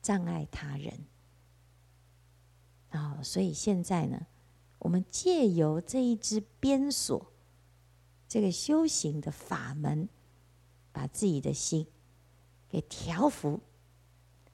[0.00, 0.94] 障碍他人。
[2.92, 4.28] 哦，所以现在呢，
[4.80, 7.32] 我们借由这一支鞭锁，
[8.28, 10.08] 这个修行的法门，
[10.92, 11.86] 把自己的心
[12.68, 13.60] 给调伏，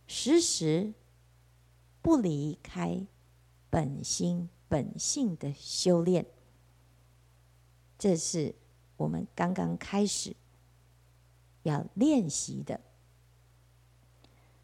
[0.07, 0.95] 时时
[2.01, 3.07] 不离开
[3.69, 6.27] 本心本性的修炼。
[7.99, 8.55] 这是
[8.97, 10.35] 我们刚刚开始
[11.63, 12.81] 要练习的，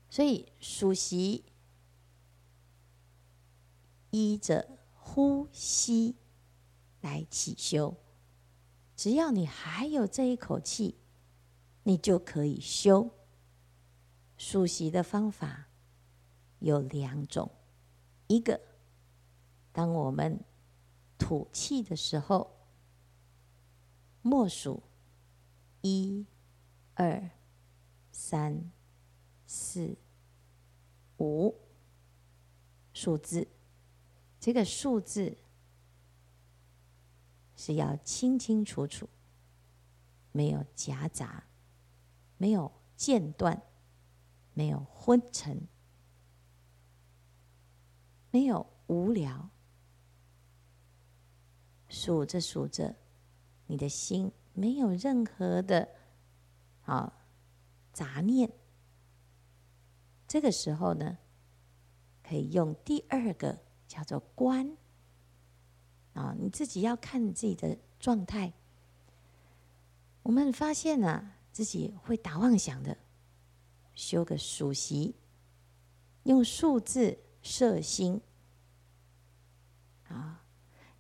[0.09, 1.45] 所以熟悉
[4.11, 4.79] 依着
[5.13, 6.15] 呼吸
[7.01, 7.97] 来起修。
[8.95, 10.95] 只要你还有这一口气，
[11.83, 13.11] 你就可以修。
[14.37, 15.67] 数息的方法
[16.61, 17.51] 有两种，
[18.29, 18.61] 一个
[19.73, 20.45] 当我们
[21.19, 22.57] 吐气的时候。
[24.23, 24.81] 默数
[25.81, 26.25] 一、
[26.95, 27.31] 二、
[28.13, 28.71] 三、
[29.45, 29.97] 四、
[31.19, 31.57] 五
[32.93, 33.49] 数字，
[34.41, 35.37] 这个数字
[37.55, 39.07] 是要清清楚楚，
[40.33, 41.45] 没有夹杂，
[42.39, 43.63] 没有间断，
[44.55, 45.69] 没有昏沉，
[48.31, 49.51] 没有无聊，
[51.89, 52.97] 数着数着。
[53.67, 55.89] 你的心没有任何的
[56.87, 57.13] 啊
[57.93, 58.51] 杂念，
[60.27, 61.19] 这个时候呢，
[62.23, 63.57] 可以用第二个
[63.91, 64.77] 叫做观
[66.15, 68.53] 啊，你自己要看自己的状态。
[70.23, 72.97] 我们发现啊，自己会打妄想的，
[73.93, 75.17] 修个数习，
[76.23, 78.21] 用数字摄心
[80.09, 80.45] 啊，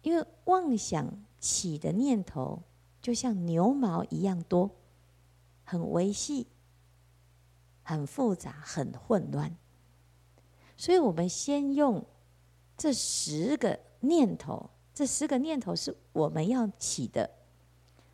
[0.03, 1.24] 因为妄想。
[1.42, 2.62] 起的念头
[3.00, 4.70] 就像牛毛一样多，
[5.64, 6.46] 很微细，
[7.83, 9.57] 很复杂，很混乱。
[10.76, 12.05] 所以我们先用
[12.81, 17.29] 这十个念头，这十个念头是我们要起的。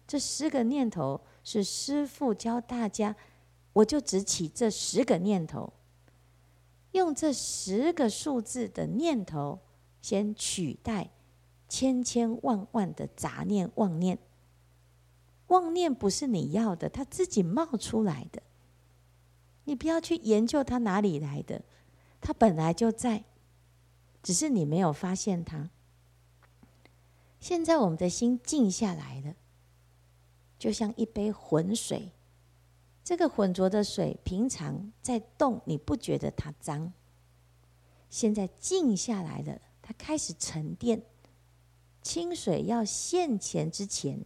[0.08, 3.14] 这十个念头是师父教大家，
[3.72, 5.72] 我就只起这十个念头，
[6.90, 9.60] 用这十个数字的念头
[10.02, 11.10] 先取代。
[11.68, 14.18] 千千万万的杂念妄念，
[15.46, 18.42] 妄念不是你要的，它自己冒出来的。
[19.62, 21.62] 你不要去研究它哪里来的，
[22.20, 23.24] 它本来就在，
[24.26, 25.70] 只是你没有发现它。
[27.38, 29.36] 现在我们的心静下来了，
[30.58, 32.10] 就像一杯浑水，
[33.04, 36.92] 这个浑浊的水平常在动，你不觉得它脏。
[38.10, 41.04] 现在静下来了，它开始沉淀。
[42.02, 44.24] 清水要现前之前，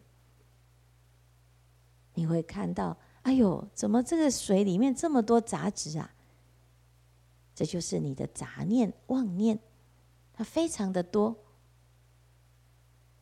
[2.15, 6.15] 你会看到，哎呦，怎么这个水里面这么多杂质啊？
[7.55, 9.61] 这就是你的杂念、妄念，
[10.41, 11.36] 它非常的多。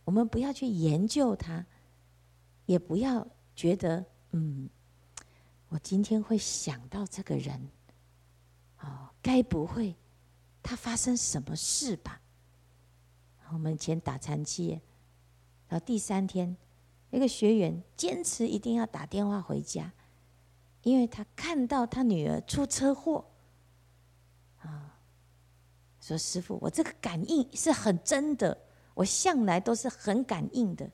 [0.04, 1.66] 我们不要去研究它，
[2.64, 4.70] 也不要觉得，嗯，
[5.68, 7.70] 我今天会想到这个人，
[8.82, 9.96] 哦，该不会
[10.62, 12.20] 他发生什么事吧？
[13.50, 14.80] 我们以前打禅七，
[15.66, 16.56] 然后第三天，
[17.10, 19.92] 一个学员坚持一定要打电话回家，
[20.82, 23.24] 因为他看到他女儿出车祸，
[24.60, 24.97] 啊，
[26.08, 28.56] 说：“师傅，我这个感应是很真的，
[28.94, 30.90] 我向来都是很感应的。”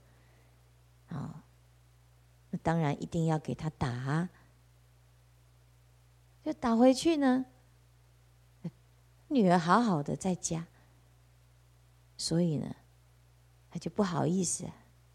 [1.09, 1.45] 啊，
[2.51, 4.29] 那当然一定要给他打，
[6.43, 7.47] 就打回去呢。
[9.29, 10.67] 女儿好好的在家，
[12.17, 12.75] 所以呢，
[13.71, 14.65] 他就不好意思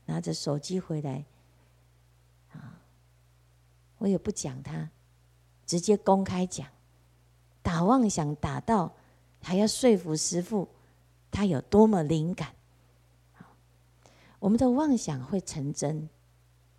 [0.05, 1.25] 拿着手机回来。
[2.53, 2.81] 啊，
[3.97, 4.89] 我也不讲他，
[5.65, 6.67] 直接公开讲，
[7.61, 8.93] 打妄想打到
[9.41, 10.67] 还要说服师父，
[11.31, 12.53] 他有多么灵感。
[14.39, 16.09] 我们的妄想会成真，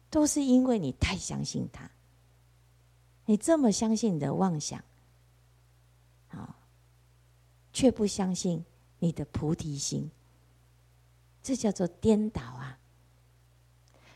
[0.09, 1.91] 都是因为你太相信他。
[3.27, 4.83] 你这么相信你的妄想，
[6.29, 6.57] 啊，
[7.73, 8.65] 却不相信
[8.99, 10.11] 你的菩提心，
[11.43, 12.79] 这叫做颠倒啊！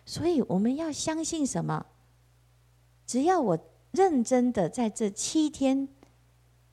[0.07, 1.86] 所以我们要相信什么？
[3.07, 3.59] 只要我
[3.92, 5.86] 认真的在这七天，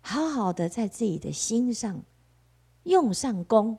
[0.01, 2.03] 好好的在自己的心上
[2.83, 3.77] 用上功，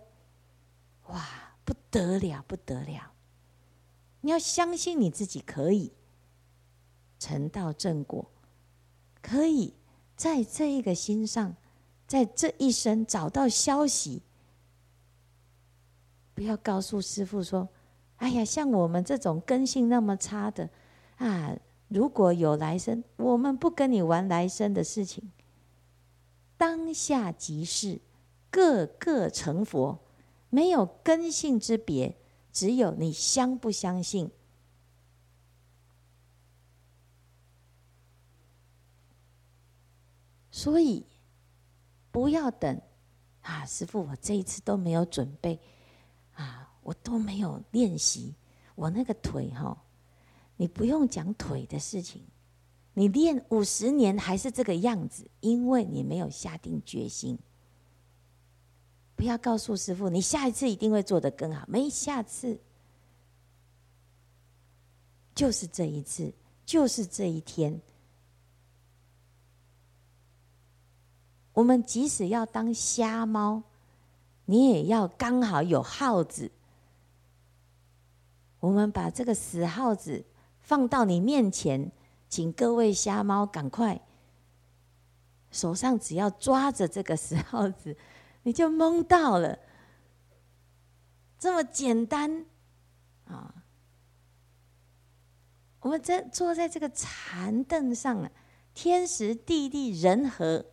[1.09, 1.25] 哇！
[1.65, 3.13] 不得了，不得了！
[4.21, 5.93] 你要相信你自己可以
[7.21, 8.29] 成道正果，
[9.23, 9.75] 可以
[10.17, 11.55] 在这一个心上，
[12.09, 14.23] 在这一生找到消息。
[16.35, 17.69] 不要告诉师傅说
[18.19, 20.69] ：“哎呀，像我们这种根性那么差的
[21.19, 21.57] 啊，
[21.87, 25.31] 如果有来生，我们不跟你玩来生的事情。
[26.63, 28.01] 当下即是，
[28.49, 29.99] 个个成佛。”
[30.49, 32.15] 没有根性之别，
[32.53, 34.31] 只有你相不相信。
[40.51, 41.07] 所以
[42.11, 42.81] 不要等
[43.41, 45.59] 啊，师傅，我这一次都没有准备
[46.35, 48.35] 啊，我都没有练习，
[48.75, 49.83] 我那个腿哈，
[50.59, 52.23] 你不用讲腿的事情，
[52.95, 57.39] 你练五十年还是这个样子，因为你没有下定决心。
[59.17, 61.65] 不要告诉师傅，你下一次一定会做得更好。
[61.69, 62.59] 没下次，
[65.35, 66.33] 就是这一次，
[66.67, 67.81] 就是这一天。
[71.53, 73.63] 我们即使要当瞎猫，
[74.47, 76.51] 你也要刚好有耗子。
[78.59, 80.25] 我们把这个死耗子
[80.61, 81.93] 放到你面前，
[82.33, 84.01] 请各位瞎猫赶快，
[85.51, 87.95] 手上只要抓着这个死耗子。
[88.45, 89.59] 你就蒙到了，
[91.39, 92.47] 这么简单
[93.27, 93.67] 啊！
[95.81, 98.33] 我们在坐在这个禅凳上啊，
[98.73, 100.65] 天时地利人和，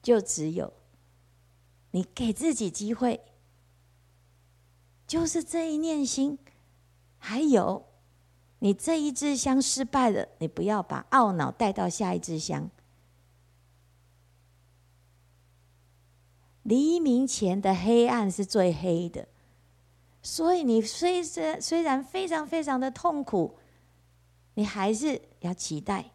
[0.00, 0.72] 就只有
[1.90, 3.22] 你给自己机会，
[5.06, 6.38] 就是这一念心，
[7.18, 7.86] 还有
[8.60, 12.70] 你这一支香失败了，你不要把懊恼带到下一支香。
[16.64, 19.26] 黎明前的黑暗是最黑的，
[20.22, 23.58] 所以你虽然虽然非常非常的痛苦，
[24.54, 26.10] 你还是要期待。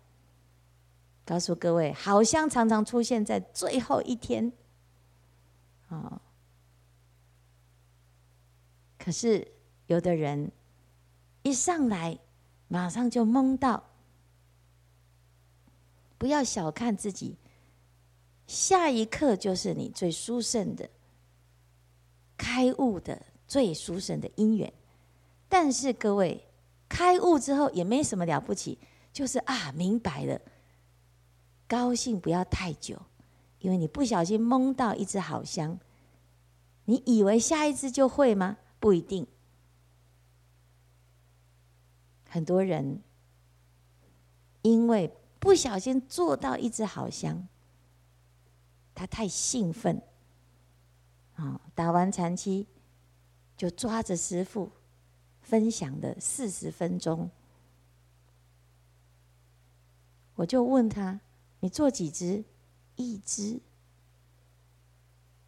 [1.25, 4.51] 告诉各位，好香常常出现在最后一天，
[5.87, 6.21] 啊，
[8.99, 9.53] 可是
[9.87, 10.51] 有的人
[11.41, 12.19] 一上来
[12.73, 13.83] 马上就懵到，
[16.17, 17.37] 不要小看自己。
[18.47, 20.89] 下一刻就是你最殊胜的
[22.35, 24.73] 开悟的最殊胜的因缘，
[25.47, 26.47] 但是各位
[26.89, 28.79] 开悟之后也没什么了不起，
[29.11, 30.41] 就是啊明白了，
[31.67, 32.99] 高兴不要太久，
[33.59, 35.77] 因为你不小心蒙到一只好香，
[36.85, 38.57] 你以为下一只就会吗？
[38.79, 39.27] 不一定，
[42.33, 42.99] 很多人
[44.63, 47.47] 因为不小心做到一支好香。
[48.95, 50.01] 他太兴奋，
[51.35, 51.61] 啊！
[51.75, 52.65] 打完禅七，
[53.55, 54.71] 就抓着师傅
[55.41, 57.29] 分享的四十分钟，
[60.33, 61.21] 我就问他
[61.61, 62.43] ：“你做几支？
[62.95, 63.59] 一支，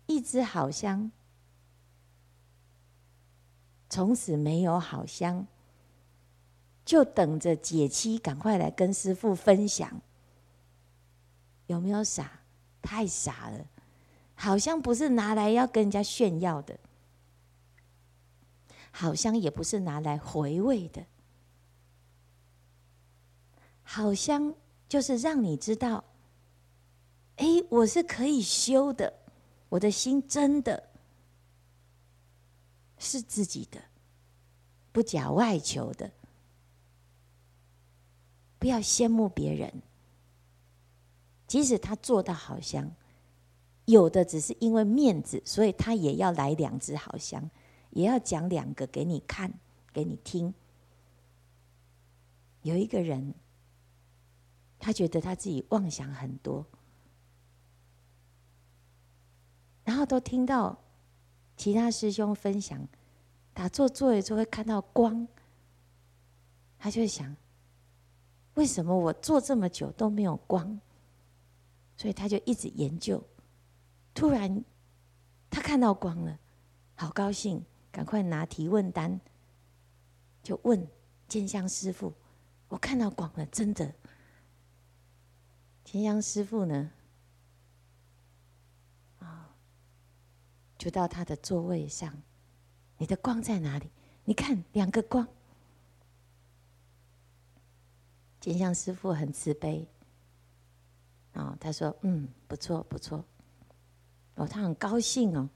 [0.05, 1.11] 一支好香，
[3.89, 5.47] 从此没有好香，
[6.85, 9.99] 就等着解期，赶快来跟师父分享，
[11.67, 12.39] 有没有傻？”
[12.85, 13.65] 太傻了，
[14.35, 16.77] 好像不是拿来要跟人家炫耀的，
[18.91, 21.03] 好像也不是拿来回味的，
[23.81, 24.53] 好像
[24.87, 26.03] 就是让你知道，
[27.37, 29.11] 哎，我是可以修的，
[29.69, 30.91] 我的心真的
[32.99, 33.81] 是自己的，
[34.91, 36.11] 不假外求的，
[38.65, 39.71] 不要羡慕别人。
[41.45, 42.91] 即使他做到好香，
[43.85, 47.47] 有的只是因为面子，所以他也要来两支好香，
[47.91, 49.53] 也要讲两个给你看，
[49.93, 50.51] 给你听。
[52.63, 53.35] 有一个人，
[54.79, 56.65] 他觉得他自己妄想很多，
[59.83, 60.75] 然后都听到
[61.55, 62.87] 其他师兄分享
[63.53, 65.27] 打坐坐一坐会看到光，
[66.79, 67.37] 他就会想：
[68.55, 70.79] 为什么我坐这么久都没有光？
[71.97, 73.23] 所以他就一直研究。
[74.13, 74.63] 突然，
[75.49, 76.39] 他看到光了，
[76.95, 79.19] 好高兴，赶快拿提问单，
[80.43, 80.85] 就问
[81.27, 82.13] 见香师傅
[82.67, 83.93] ：“我看到光了，真的？”
[85.83, 86.91] 见香师傅呢，
[89.19, 89.55] 啊，
[90.77, 92.21] 就到他的座位上，
[92.97, 93.89] 你的光在哪里？
[94.23, 95.27] 你看两个光。
[98.45, 99.87] 见香师傅很慈悲，
[101.33, 103.25] 啊，他说：“嗯，不错，不错。”
[104.37, 105.49] 哦，他很高兴哦。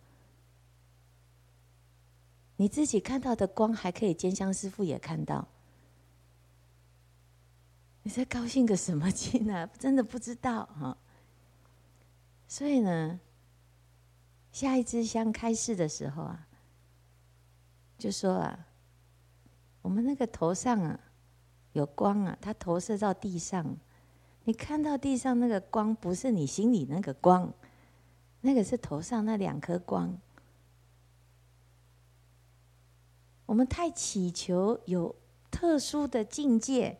[2.55, 5.47] 你自己看到的光，还可以见香师傅也看到。
[8.01, 9.69] 你在高兴个什么劲呢？
[9.77, 10.97] 真的不知道哈。
[12.47, 13.19] 所以呢，
[14.51, 16.47] 下一支香开示的时候啊，
[17.99, 18.65] 就说啊，
[19.83, 20.99] 我们那个头上啊
[21.73, 23.77] 有光啊，它投射到地上，
[24.43, 27.53] 你看到地上那个光，不是你心里那个光。
[28.41, 30.17] 那个是头上那两颗光，
[33.45, 35.13] 我们太祈求有
[35.51, 36.97] 特殊的境界，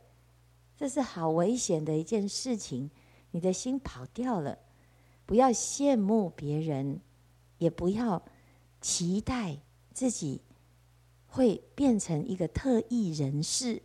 [0.76, 2.92] 这是好危险的一件事情。
[3.32, 4.60] 你的心跑掉了，
[5.26, 7.00] 不要羡慕别人，
[7.58, 8.22] 也不要
[8.82, 9.60] 期待
[9.94, 10.42] 自己
[11.26, 13.82] 会变成一个特异人士。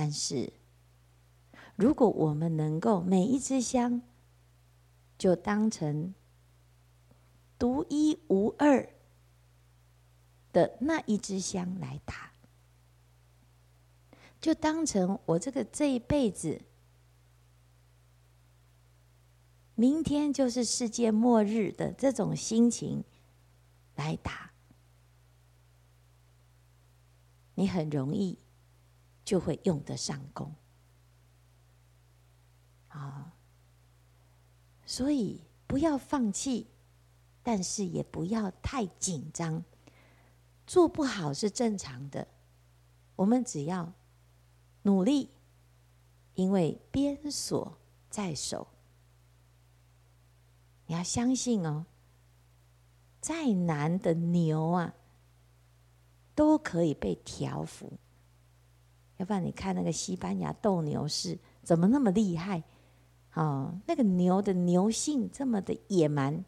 [0.00, 0.52] 但是，
[1.74, 4.00] 如果我们能够每一支香，
[5.18, 6.14] 就当成
[7.58, 8.88] 独一无二
[10.52, 12.30] 的那一支香来打，
[14.40, 16.62] 就当成我这个这一辈子，
[19.74, 23.02] 明天就是世界末日的这种心情
[23.96, 24.52] 来打，
[27.56, 28.38] 你很容易
[29.28, 30.54] 就会用得上功
[32.88, 33.34] 啊。
[34.86, 36.66] 所以不要放弃，
[37.42, 39.62] 但是也不要太紧张。
[40.66, 42.26] 做不好是正常的，
[43.16, 43.92] 我们只要
[44.80, 45.28] 努力，
[46.32, 47.76] 因为鞭锁
[48.08, 48.66] 在手。
[50.86, 51.84] 你要相信哦，
[53.20, 54.94] 再难的牛啊，
[56.34, 57.92] 都可以被调服。
[59.18, 62.62] 要不然你看那个西班牙斗牛士怎么那么厉害？
[63.34, 66.44] 哦，那个牛的牛性这么的野蛮，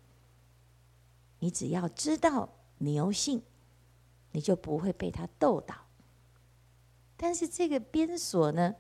[1.38, 2.48] 你只要知道
[2.78, 3.42] 牛性，
[4.32, 5.74] 你就不会被它斗倒。
[7.16, 8.74] 但是这个鞭锁呢，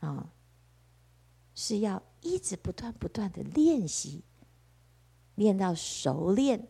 [0.00, 0.32] 啊、
[1.54, 4.24] 是要一直不断不断的练习，
[5.34, 6.66] 练到熟练，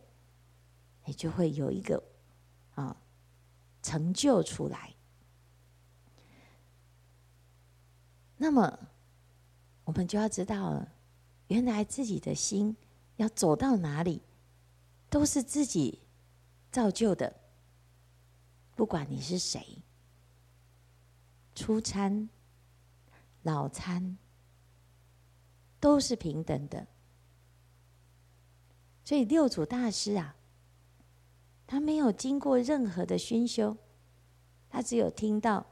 [1.05, 2.03] 你就会有一个
[2.75, 2.97] 啊、
[3.81, 4.92] 成就出来。
[8.37, 8.79] 那么。
[9.85, 10.93] 我们就要知道了，
[11.47, 12.77] 原来自己的心
[13.17, 14.21] 要走到哪里，
[15.09, 15.99] 都是自己
[16.71, 17.35] 造就的。
[18.75, 19.83] 不管你是谁，
[21.53, 22.29] 初餐、
[23.41, 24.17] 老餐，
[25.81, 26.87] 都是平等的。
[29.03, 30.37] 所以六祖大师啊，
[31.67, 33.75] 他没有经过任何的熏修，
[34.69, 35.65] 他只有听到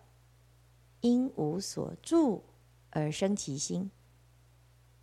[0.99, 2.43] “应无所住
[2.92, 3.89] 而生其心”。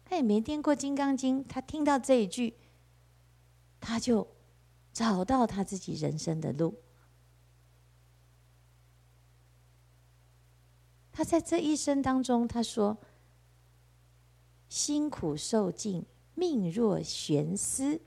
[0.06, 2.54] 他也没念过《金刚经》，他听到这一句，
[3.78, 4.26] 他就
[4.92, 6.74] 找到他自己人生的路。
[11.12, 12.96] 他在这一生当中，他说
[14.70, 18.00] ：“辛苦受尽，命若悬丝。”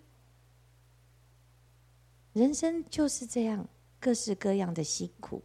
[2.33, 3.67] 人生就是这样，
[3.99, 5.43] 各式各样的辛苦。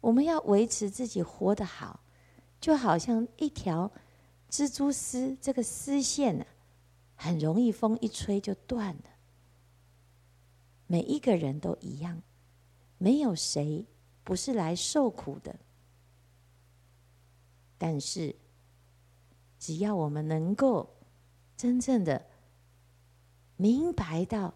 [0.00, 2.00] 我们要维持自己活得好，
[2.64, 3.92] 就好像一条。
[4.48, 6.46] 蜘蛛丝这个丝线呢，
[7.14, 9.04] 很容易风一吹就断了。
[10.86, 12.22] 每一个人都一样，
[12.96, 13.84] 没有谁
[14.22, 15.56] 不是来受苦的。
[17.76, 18.34] 但是，
[19.58, 20.88] 只要我们能够
[21.58, 22.24] 真正的
[23.56, 24.54] 明白到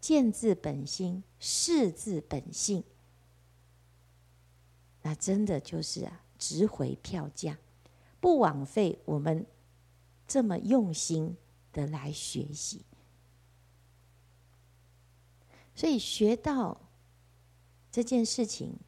[0.00, 2.84] 见字本心，识自本性，
[5.02, 7.58] 那真的就是啊，值回票价。
[8.20, 9.46] 不枉费我们
[10.26, 11.36] 这么用心
[11.72, 12.84] 的来学习。
[15.74, 16.80] 所以学到
[17.90, 18.78] 这件事情，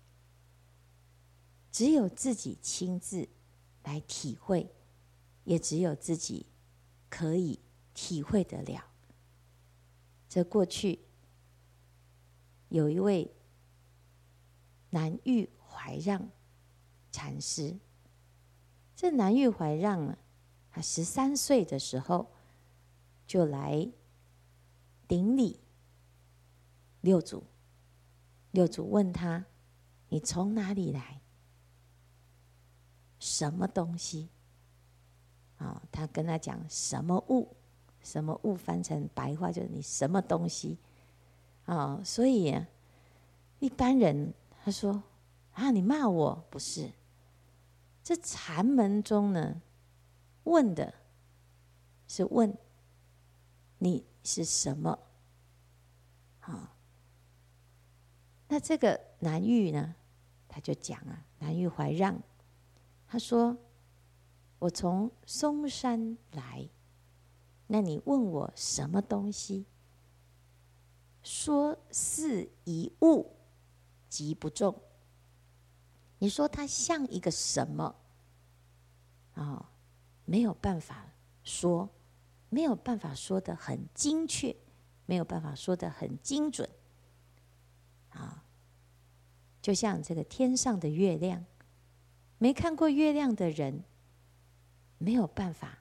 [1.71, 3.29] 只有自己亲自
[3.85, 4.71] 来体会，
[5.45, 6.47] 也只有自己
[7.09, 7.61] 可以
[7.95, 8.85] 体会得了。
[10.29, 11.01] 这过去
[12.69, 13.31] 有一位
[14.91, 16.31] 南岳怀让
[17.17, 17.75] 禅师，
[18.95, 20.19] 这南岳怀让啊，
[20.71, 22.31] 他十三岁的时候
[23.27, 23.89] 就来
[25.09, 25.59] 顶礼。
[27.01, 27.43] 六祖，
[28.51, 29.47] 六祖问他
[30.11, 31.23] ：“你从哪里来？
[33.19, 34.29] 什么东西？”
[35.57, 37.57] 啊，他跟他讲：“什么物？
[38.03, 38.55] 什么物？
[38.55, 40.77] 翻成白话就是你什么东西？”
[41.65, 42.55] 啊，所以
[43.59, 45.03] 一般人他说
[45.57, 46.93] ：“啊，你骂我不是？
[48.07, 49.61] 这禅门中呢，
[50.45, 50.95] 问的
[52.07, 52.57] 是问
[53.79, 54.97] 你是什么？”
[56.39, 56.77] 啊。
[58.47, 59.97] 那这个南玉呢，
[60.47, 62.17] 他就讲啊，南玉怀让，
[63.09, 63.59] 他说
[64.61, 66.69] ：“我从嵩山来，
[67.67, 69.67] 那你问我什么东西？
[71.25, 73.33] 说是一物，
[74.09, 74.81] 即不中。
[76.19, 77.95] 你说它像一个什么？
[79.35, 79.71] 啊、
[80.25, 81.13] 没有办法
[81.45, 81.91] 说，
[82.49, 84.57] 没有办法说的很精确，
[85.05, 86.69] 没有办法说的很精准。”
[88.11, 88.45] 啊，
[89.61, 91.45] 就像这个天上的月亮，
[92.39, 93.85] 没看过月亮的人，
[94.97, 95.81] 没有办法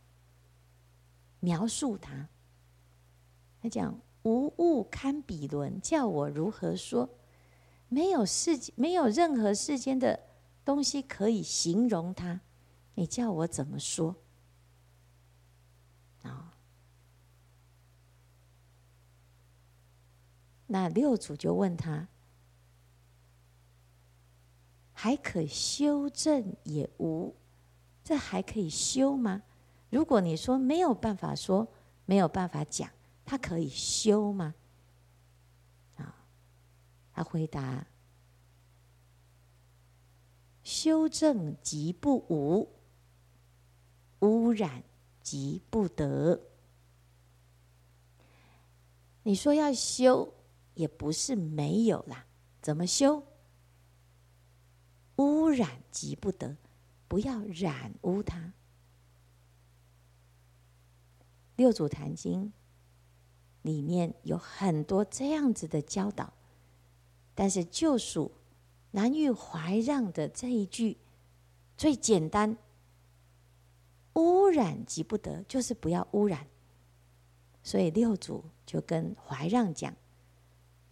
[1.40, 2.28] 描述它。
[3.62, 7.10] 他讲无物堪比伦，叫我如何说？
[7.96, 10.20] 没有世，没有任何世间的
[10.66, 12.42] 东西可以形容它。
[12.96, 14.14] 你叫我怎么说？
[16.24, 16.58] 啊，
[20.68, 22.10] 那六祖就问他。
[24.92, 27.34] 还可修正也无，
[28.04, 29.44] 这还可以修吗？
[29.90, 31.66] 如果你说没有办法说，
[32.06, 32.90] 没有办法讲，
[33.24, 34.54] 他可以修吗？
[37.16, 37.88] 他回答：
[40.64, 42.68] 修正即不无，
[44.20, 44.84] 污染
[45.24, 46.42] 即不得。
[49.24, 50.34] 你说要修，
[50.74, 52.28] 也不是没有啦，
[52.62, 53.24] 怎么修？
[55.16, 56.58] 污染即不得，
[57.08, 58.54] 不要染污它。
[61.56, 62.52] 六祖坛经
[63.62, 66.34] 里面有很多这样子的教导，
[67.36, 68.32] 但是就属
[68.92, 70.98] 南岳怀让的这一句
[71.78, 72.58] 最简单：
[74.14, 76.48] 污染即不得，就是不要污染。
[77.62, 79.94] 所以六祖就跟怀让讲：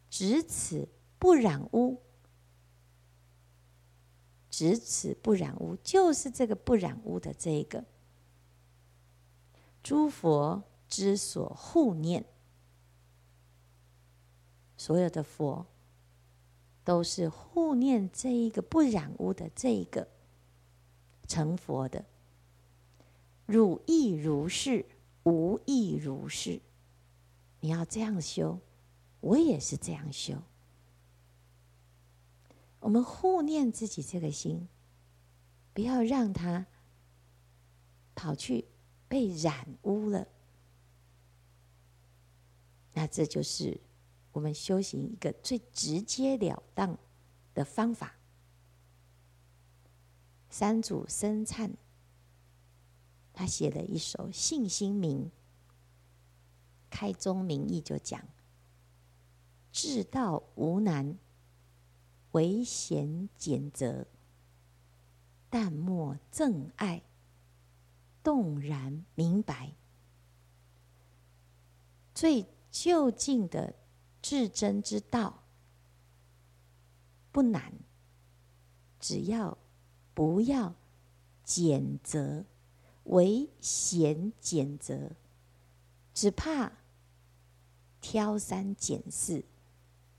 [0.10, 0.88] 只此
[1.18, 2.02] 不染污。
[4.50, 7.86] 只此不染污，就是这个不染污的这一个。
[9.82, 12.24] 诸佛之所护念，
[14.78, 15.66] 所有的佛
[16.84, 20.08] 都是护念这一个不染污的这一个
[21.28, 22.06] 成佛的。
[23.46, 24.86] 汝亦如是，
[25.24, 26.62] 吾亦如是。
[27.60, 28.60] 你要这样修，
[29.22, 30.42] 我也是这样修。
[32.80, 34.68] 我们护念自己这个心，
[35.74, 36.66] 不要让它
[38.14, 38.66] 跑去
[39.08, 40.28] 被染污了。
[42.94, 43.80] 那这就是
[44.34, 46.98] 我们修行一个最直截了当
[47.54, 48.16] 的方法。
[50.50, 51.72] 三祖僧忏，
[53.32, 55.26] 他写了一首《信心铭》，
[56.90, 58.22] 开宗明义就讲：
[59.72, 61.18] 至道无难。
[62.34, 64.08] 唯贤俭择，
[65.52, 67.04] 淡莫憎爱，
[68.24, 69.76] 动然明白。
[72.16, 73.76] 最究竟的
[74.24, 75.44] 至真之道
[77.30, 77.74] 不难，
[78.98, 79.58] 只要
[80.14, 80.74] 不要
[81.44, 82.46] 俭择，
[83.04, 85.12] 唯贤俭择，
[86.14, 86.72] 只怕
[88.00, 89.44] 挑三拣四，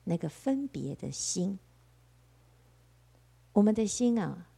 [0.05, 1.59] 那个分别的心。
[3.55, 4.49] 我们的心啊，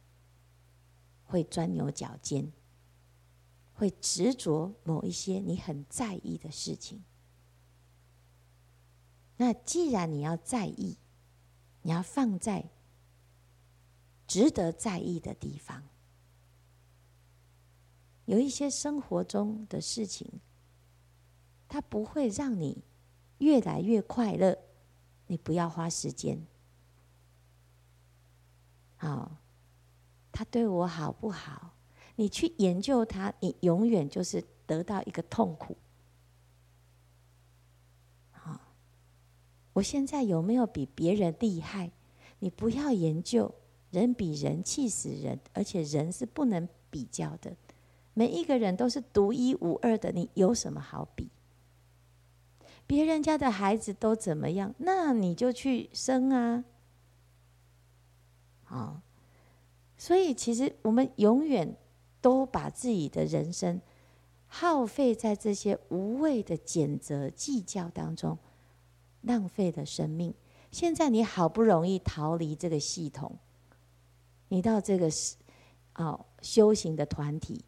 [1.25, 2.51] 会钻牛角尖，
[3.73, 7.01] 会执着某一些你很在意的事情。
[9.37, 10.97] 那既然你要在意，
[11.83, 12.65] 你要放在
[14.27, 15.83] 值得在意的地方。
[18.25, 20.41] 有一些生活中的事情，
[21.67, 22.83] 它不会让你
[23.37, 24.57] 越来越快乐。
[25.27, 26.45] 你不要花时间。
[28.95, 29.37] 好，
[30.31, 31.73] 他对我好不好？
[32.15, 35.77] 你去研究他，你永远就是得到一个痛苦。
[39.77, 41.91] 我现在有没有比别人厉害？
[42.39, 43.53] 你不要研究，
[43.91, 47.55] 人比人气死人，而且人是不能比较的。
[48.15, 51.29] 每一个人都是独一无二的，你有什么好比？
[52.87, 56.63] 别人家的孩子都怎么样，那你就去生啊！
[58.63, 59.01] 好，
[59.95, 61.77] 所以其实我们永远
[62.19, 63.79] 都把自己的人生
[64.47, 68.39] 耗费在这些无谓的谴责计较当中，
[69.21, 70.33] 浪费了生命。
[70.71, 73.37] 现在你好不容易逃离这个系统，
[74.49, 75.35] 你到这个是
[75.95, 77.63] 哦修行的团体。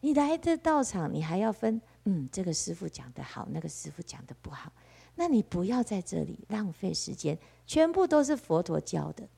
[0.00, 4.72] 你来这道场，你还要分，嗯，这个师傅讲的好，那个师傅讲的不好，
[5.14, 9.28] 那你不要在这里浪费时间，全部都是佛陀教的。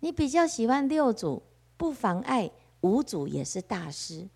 [0.00, 1.40] 你比较喜欢六祖，
[1.76, 4.28] 不妨碍五祖也是大师。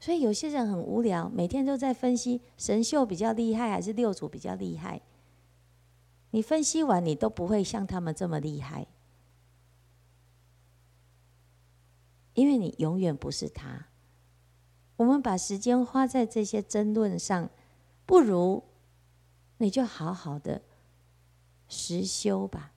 [0.00, 5.02] 所以有些人很无聊，每天都在分析神秀比较厉害还是六祖比较厉害。
[6.30, 8.86] 你分析完，你都不会像他们这么厉害。
[12.32, 13.88] 因为你永远不是他，
[14.96, 17.50] 我们把时间花在这些争论上，
[18.06, 18.62] 不如
[19.58, 20.62] 你就好好的
[21.68, 22.72] 实修吧。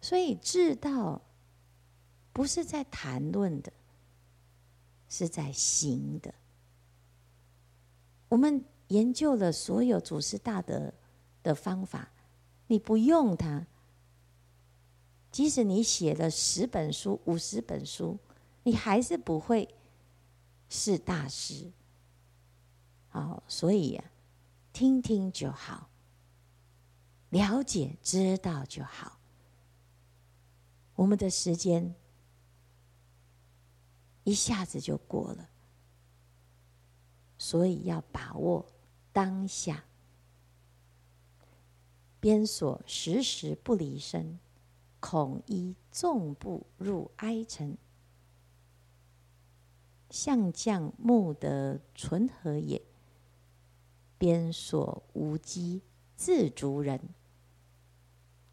[0.00, 1.22] 所以知道
[2.32, 3.72] 不是在谈论的，
[5.12, 6.32] 是在行的。
[8.30, 10.90] 我们研究了所有祖师大德
[11.42, 12.10] 的方法，
[12.66, 13.66] 你不用它。
[15.30, 18.18] 即使你写了十本书、五十本书，
[18.62, 19.68] 你还是不会
[20.70, 21.70] 是大师。
[23.10, 24.04] 好，所以呀，
[24.72, 25.90] 听听就好，
[27.28, 29.18] 了解知道就好。
[30.94, 31.94] 我们的时间
[34.24, 35.48] 一下子就过了，
[37.38, 38.66] 所以要把握
[39.12, 39.84] 当下，
[42.20, 44.38] 鞭锁时时不离身。
[45.04, 47.76] 恐依纵步入哀尘，
[50.10, 52.80] 象将木得纯和也。
[54.16, 55.82] 鞭锁无机
[56.14, 57.00] 自足人。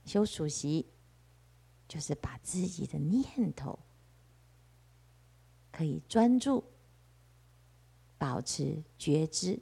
[0.06, 0.88] 修数息，
[1.88, 3.78] 就是把自己的念头
[5.80, 6.66] 可以专注，
[8.18, 9.62] 保持觉知，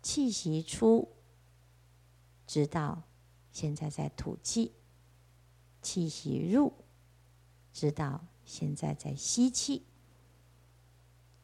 [0.00, 1.16] 气息出，
[2.46, 3.02] 知道。
[3.50, 4.70] 现在在吐气，
[5.82, 6.74] 气息入，
[7.72, 9.84] 知道现在在吸气。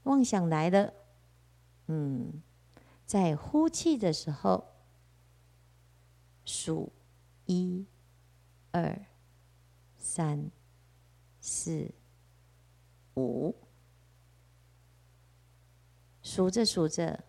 [0.04, 0.94] 妄想来了，
[1.88, 2.40] 嗯，
[3.04, 4.64] 在呼气的时候
[6.44, 6.92] 数
[7.46, 7.84] 一、
[8.70, 9.06] 二、
[9.98, 10.52] 三、
[11.52, 11.90] 四、
[13.16, 13.52] 五，
[16.22, 17.24] 数着数着，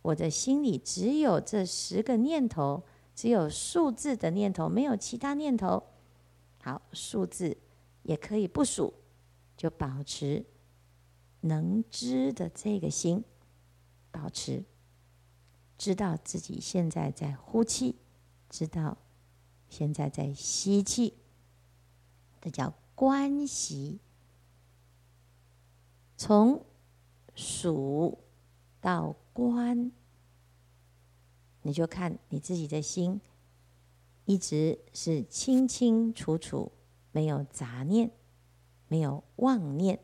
[0.00, 2.84] 我的心里只有这十个念头。
[3.16, 5.82] 只有数字的念头，没有其他念头。
[6.62, 7.56] 好，数字
[8.02, 8.92] 也可以不数，
[9.56, 10.44] 就保持
[11.40, 13.24] 能知的这个心，
[14.10, 14.62] 保持
[15.78, 17.96] 知道自己现在在呼气，
[18.50, 18.98] 知道
[19.68, 21.14] 现在在吸气，
[22.40, 24.00] 这叫观息。
[26.16, 26.64] 从
[27.36, 28.18] 数
[28.80, 29.92] 到观。
[31.62, 33.20] 你就看你自己的心，
[34.24, 36.70] 一直是清清楚楚，
[37.10, 38.08] 没有杂念，
[38.86, 39.98] 没有妄念，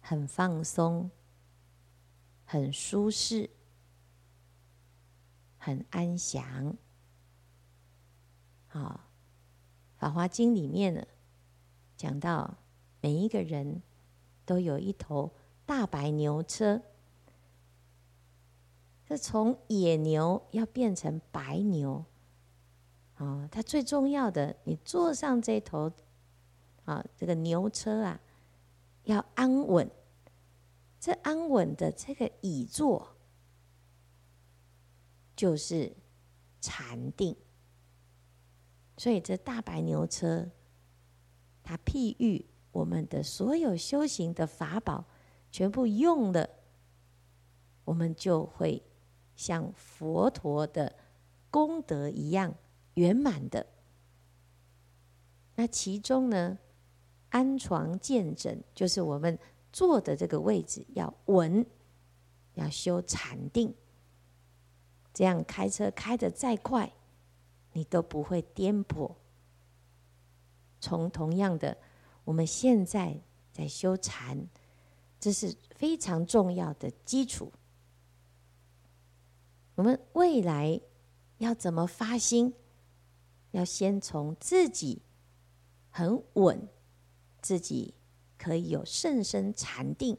[0.00, 1.10] 很放松，
[2.44, 3.48] 很舒适，
[5.56, 6.76] 很安详。
[8.66, 9.00] 好，
[9.98, 11.06] 《法华经》里面呢，
[12.00, 12.56] 讲到
[13.02, 13.82] 每一个人
[14.46, 15.30] 都有一头
[15.66, 16.80] 大白牛车。
[19.04, 22.02] 这从野牛要变成白牛，
[23.16, 25.92] 啊，它最重要的，你坐上这头，
[26.86, 28.18] 啊，这个牛车啊，
[29.04, 29.90] 要安稳。
[30.98, 33.14] 这安稳的这个椅座，
[35.36, 35.92] 就是
[36.62, 37.36] 禅定。
[38.96, 40.48] 所以这大白牛车，
[41.70, 45.04] 它譬喻我们的所有修行的法宝，
[45.52, 46.50] 全部用了，
[47.84, 48.82] 我们就会。
[49.36, 50.94] 像佛陀的
[51.48, 52.54] 功德一样
[52.94, 53.64] 圆满的，
[55.54, 56.58] 那其中呢，
[57.30, 59.38] 安床见枕，就是我们
[59.72, 61.64] 坐的这个位置要稳，
[62.54, 63.72] 要修禅定。
[65.14, 66.92] 这样开车开得再快，
[67.72, 69.14] 你都不会颠簸。
[70.80, 71.76] 从同样的，
[72.24, 73.20] 我们现在
[73.52, 74.48] 在修禅，
[75.18, 77.52] 这是非常重要的基础。
[79.74, 80.80] 我们未来
[81.38, 82.54] 要怎么发心？
[83.52, 85.02] 要先从自己
[85.90, 86.68] 很稳，
[87.42, 87.94] 自己
[88.38, 90.16] 可以有甚深禅定，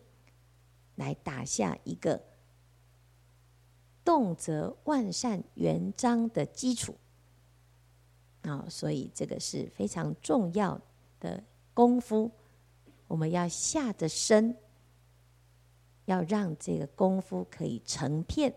[0.96, 2.22] 来打下一个
[4.04, 6.98] 动则万善圆彰的基础。
[8.44, 10.82] 啊，所以这个是非常重要
[11.20, 12.32] 的功夫，
[13.08, 14.58] 我们要下得深，
[16.06, 18.56] 要让这个功夫可以成片，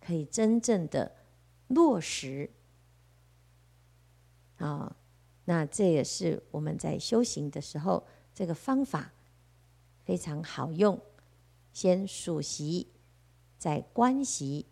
[0.00, 1.14] 可以真正的
[1.68, 2.50] 落实。
[4.56, 4.96] 啊，
[5.44, 8.04] 那这也是我们在修行的时候，
[8.34, 9.12] 这个方法
[10.04, 11.00] 非常好用。
[11.70, 12.88] 先数息，
[13.56, 14.66] 再观息，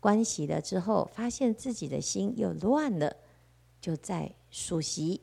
[0.00, 3.16] 观息了之后，发现自己的心又乱了，
[3.80, 5.22] 就再数息。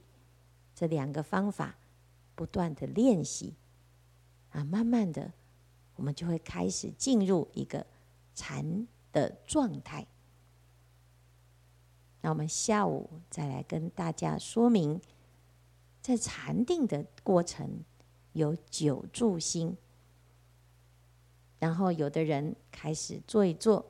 [0.73, 1.75] 这两个方法
[2.35, 3.53] 不断的练习，
[4.49, 5.31] 啊，慢慢的，
[5.95, 7.85] 我们就会开始进入一个
[8.33, 10.05] 禅的状态。
[12.21, 14.99] 那我们下午再来跟大家说明，
[16.01, 17.85] 在禅定的过程
[18.33, 19.77] 有九住心，
[21.59, 23.85] 然后有的人开始坐一坐，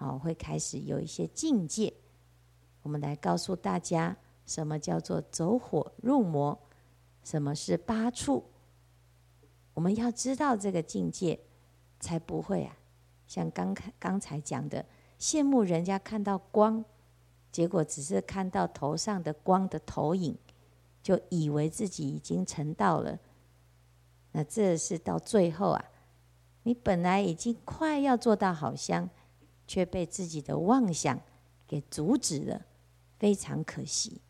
[0.00, 1.92] 好，会开始有一些境界。
[2.80, 6.58] 我们来告诉大家，什么叫做走火入魔，
[7.22, 8.42] 什么是八处。
[9.74, 11.38] 我们要知道这个境界，
[12.00, 12.74] 才不会啊，
[13.26, 14.86] 像刚才刚才讲的，
[15.18, 16.82] 羡慕人家看到光。
[17.52, 20.34] 结果只是看到头上的光的投影，
[21.02, 23.18] 就以为自己已经成道了。
[24.32, 25.84] 那这是到最后啊，
[26.62, 29.10] 你本来已经快要做到好香，
[29.70, 31.20] 却被自己的妄想
[31.68, 32.66] 给阻止了，
[33.20, 34.20] 非常可惜。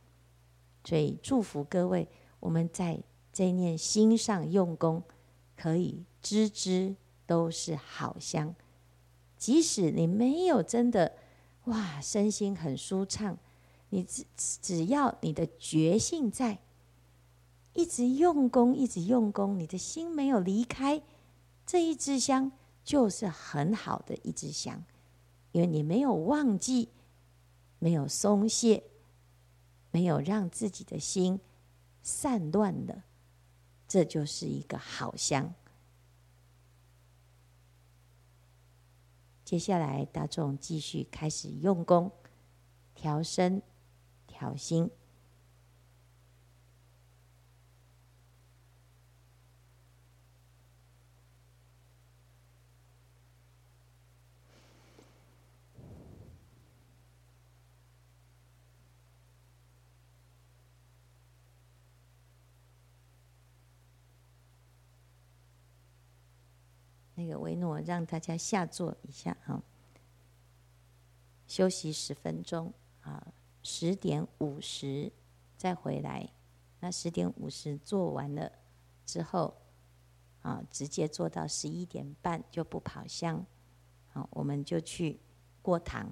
[0.85, 2.07] 所以祝福各位，
[2.41, 5.03] 我们在这念心上用功，
[5.57, 8.55] 可以支支都是好香。
[9.39, 11.17] 即使你没有真的。
[11.65, 13.39] 哇，身心很舒畅。
[13.89, 16.59] 你只只要你的觉性在，
[17.73, 21.03] 一直用功，一直用功，你的心没有离开
[21.65, 22.53] 这一支香，
[22.85, 24.85] 就是很好的一支香，
[25.53, 26.91] 因为你没有忘记，
[27.79, 28.85] 没有松懈，
[29.91, 31.41] 没有让自己的心
[32.03, 33.03] 散乱的，
[33.89, 35.55] 这就是一个好香。
[39.45, 42.13] 接下来，大众继续开始用功，
[42.95, 43.61] 调身、
[44.29, 44.89] 调心。
[67.31, 69.63] 个维诺让大家下坐一下啊，
[71.47, 75.13] 休息十分钟啊，十点五十
[75.57, 76.29] 再回来。
[76.81, 78.51] 那十点五十做完了
[79.07, 79.55] 之后
[80.43, 83.47] 啊，直接做到十一点半就不跑香，
[84.09, 85.21] 好，我们就去
[85.63, 86.11] 过堂。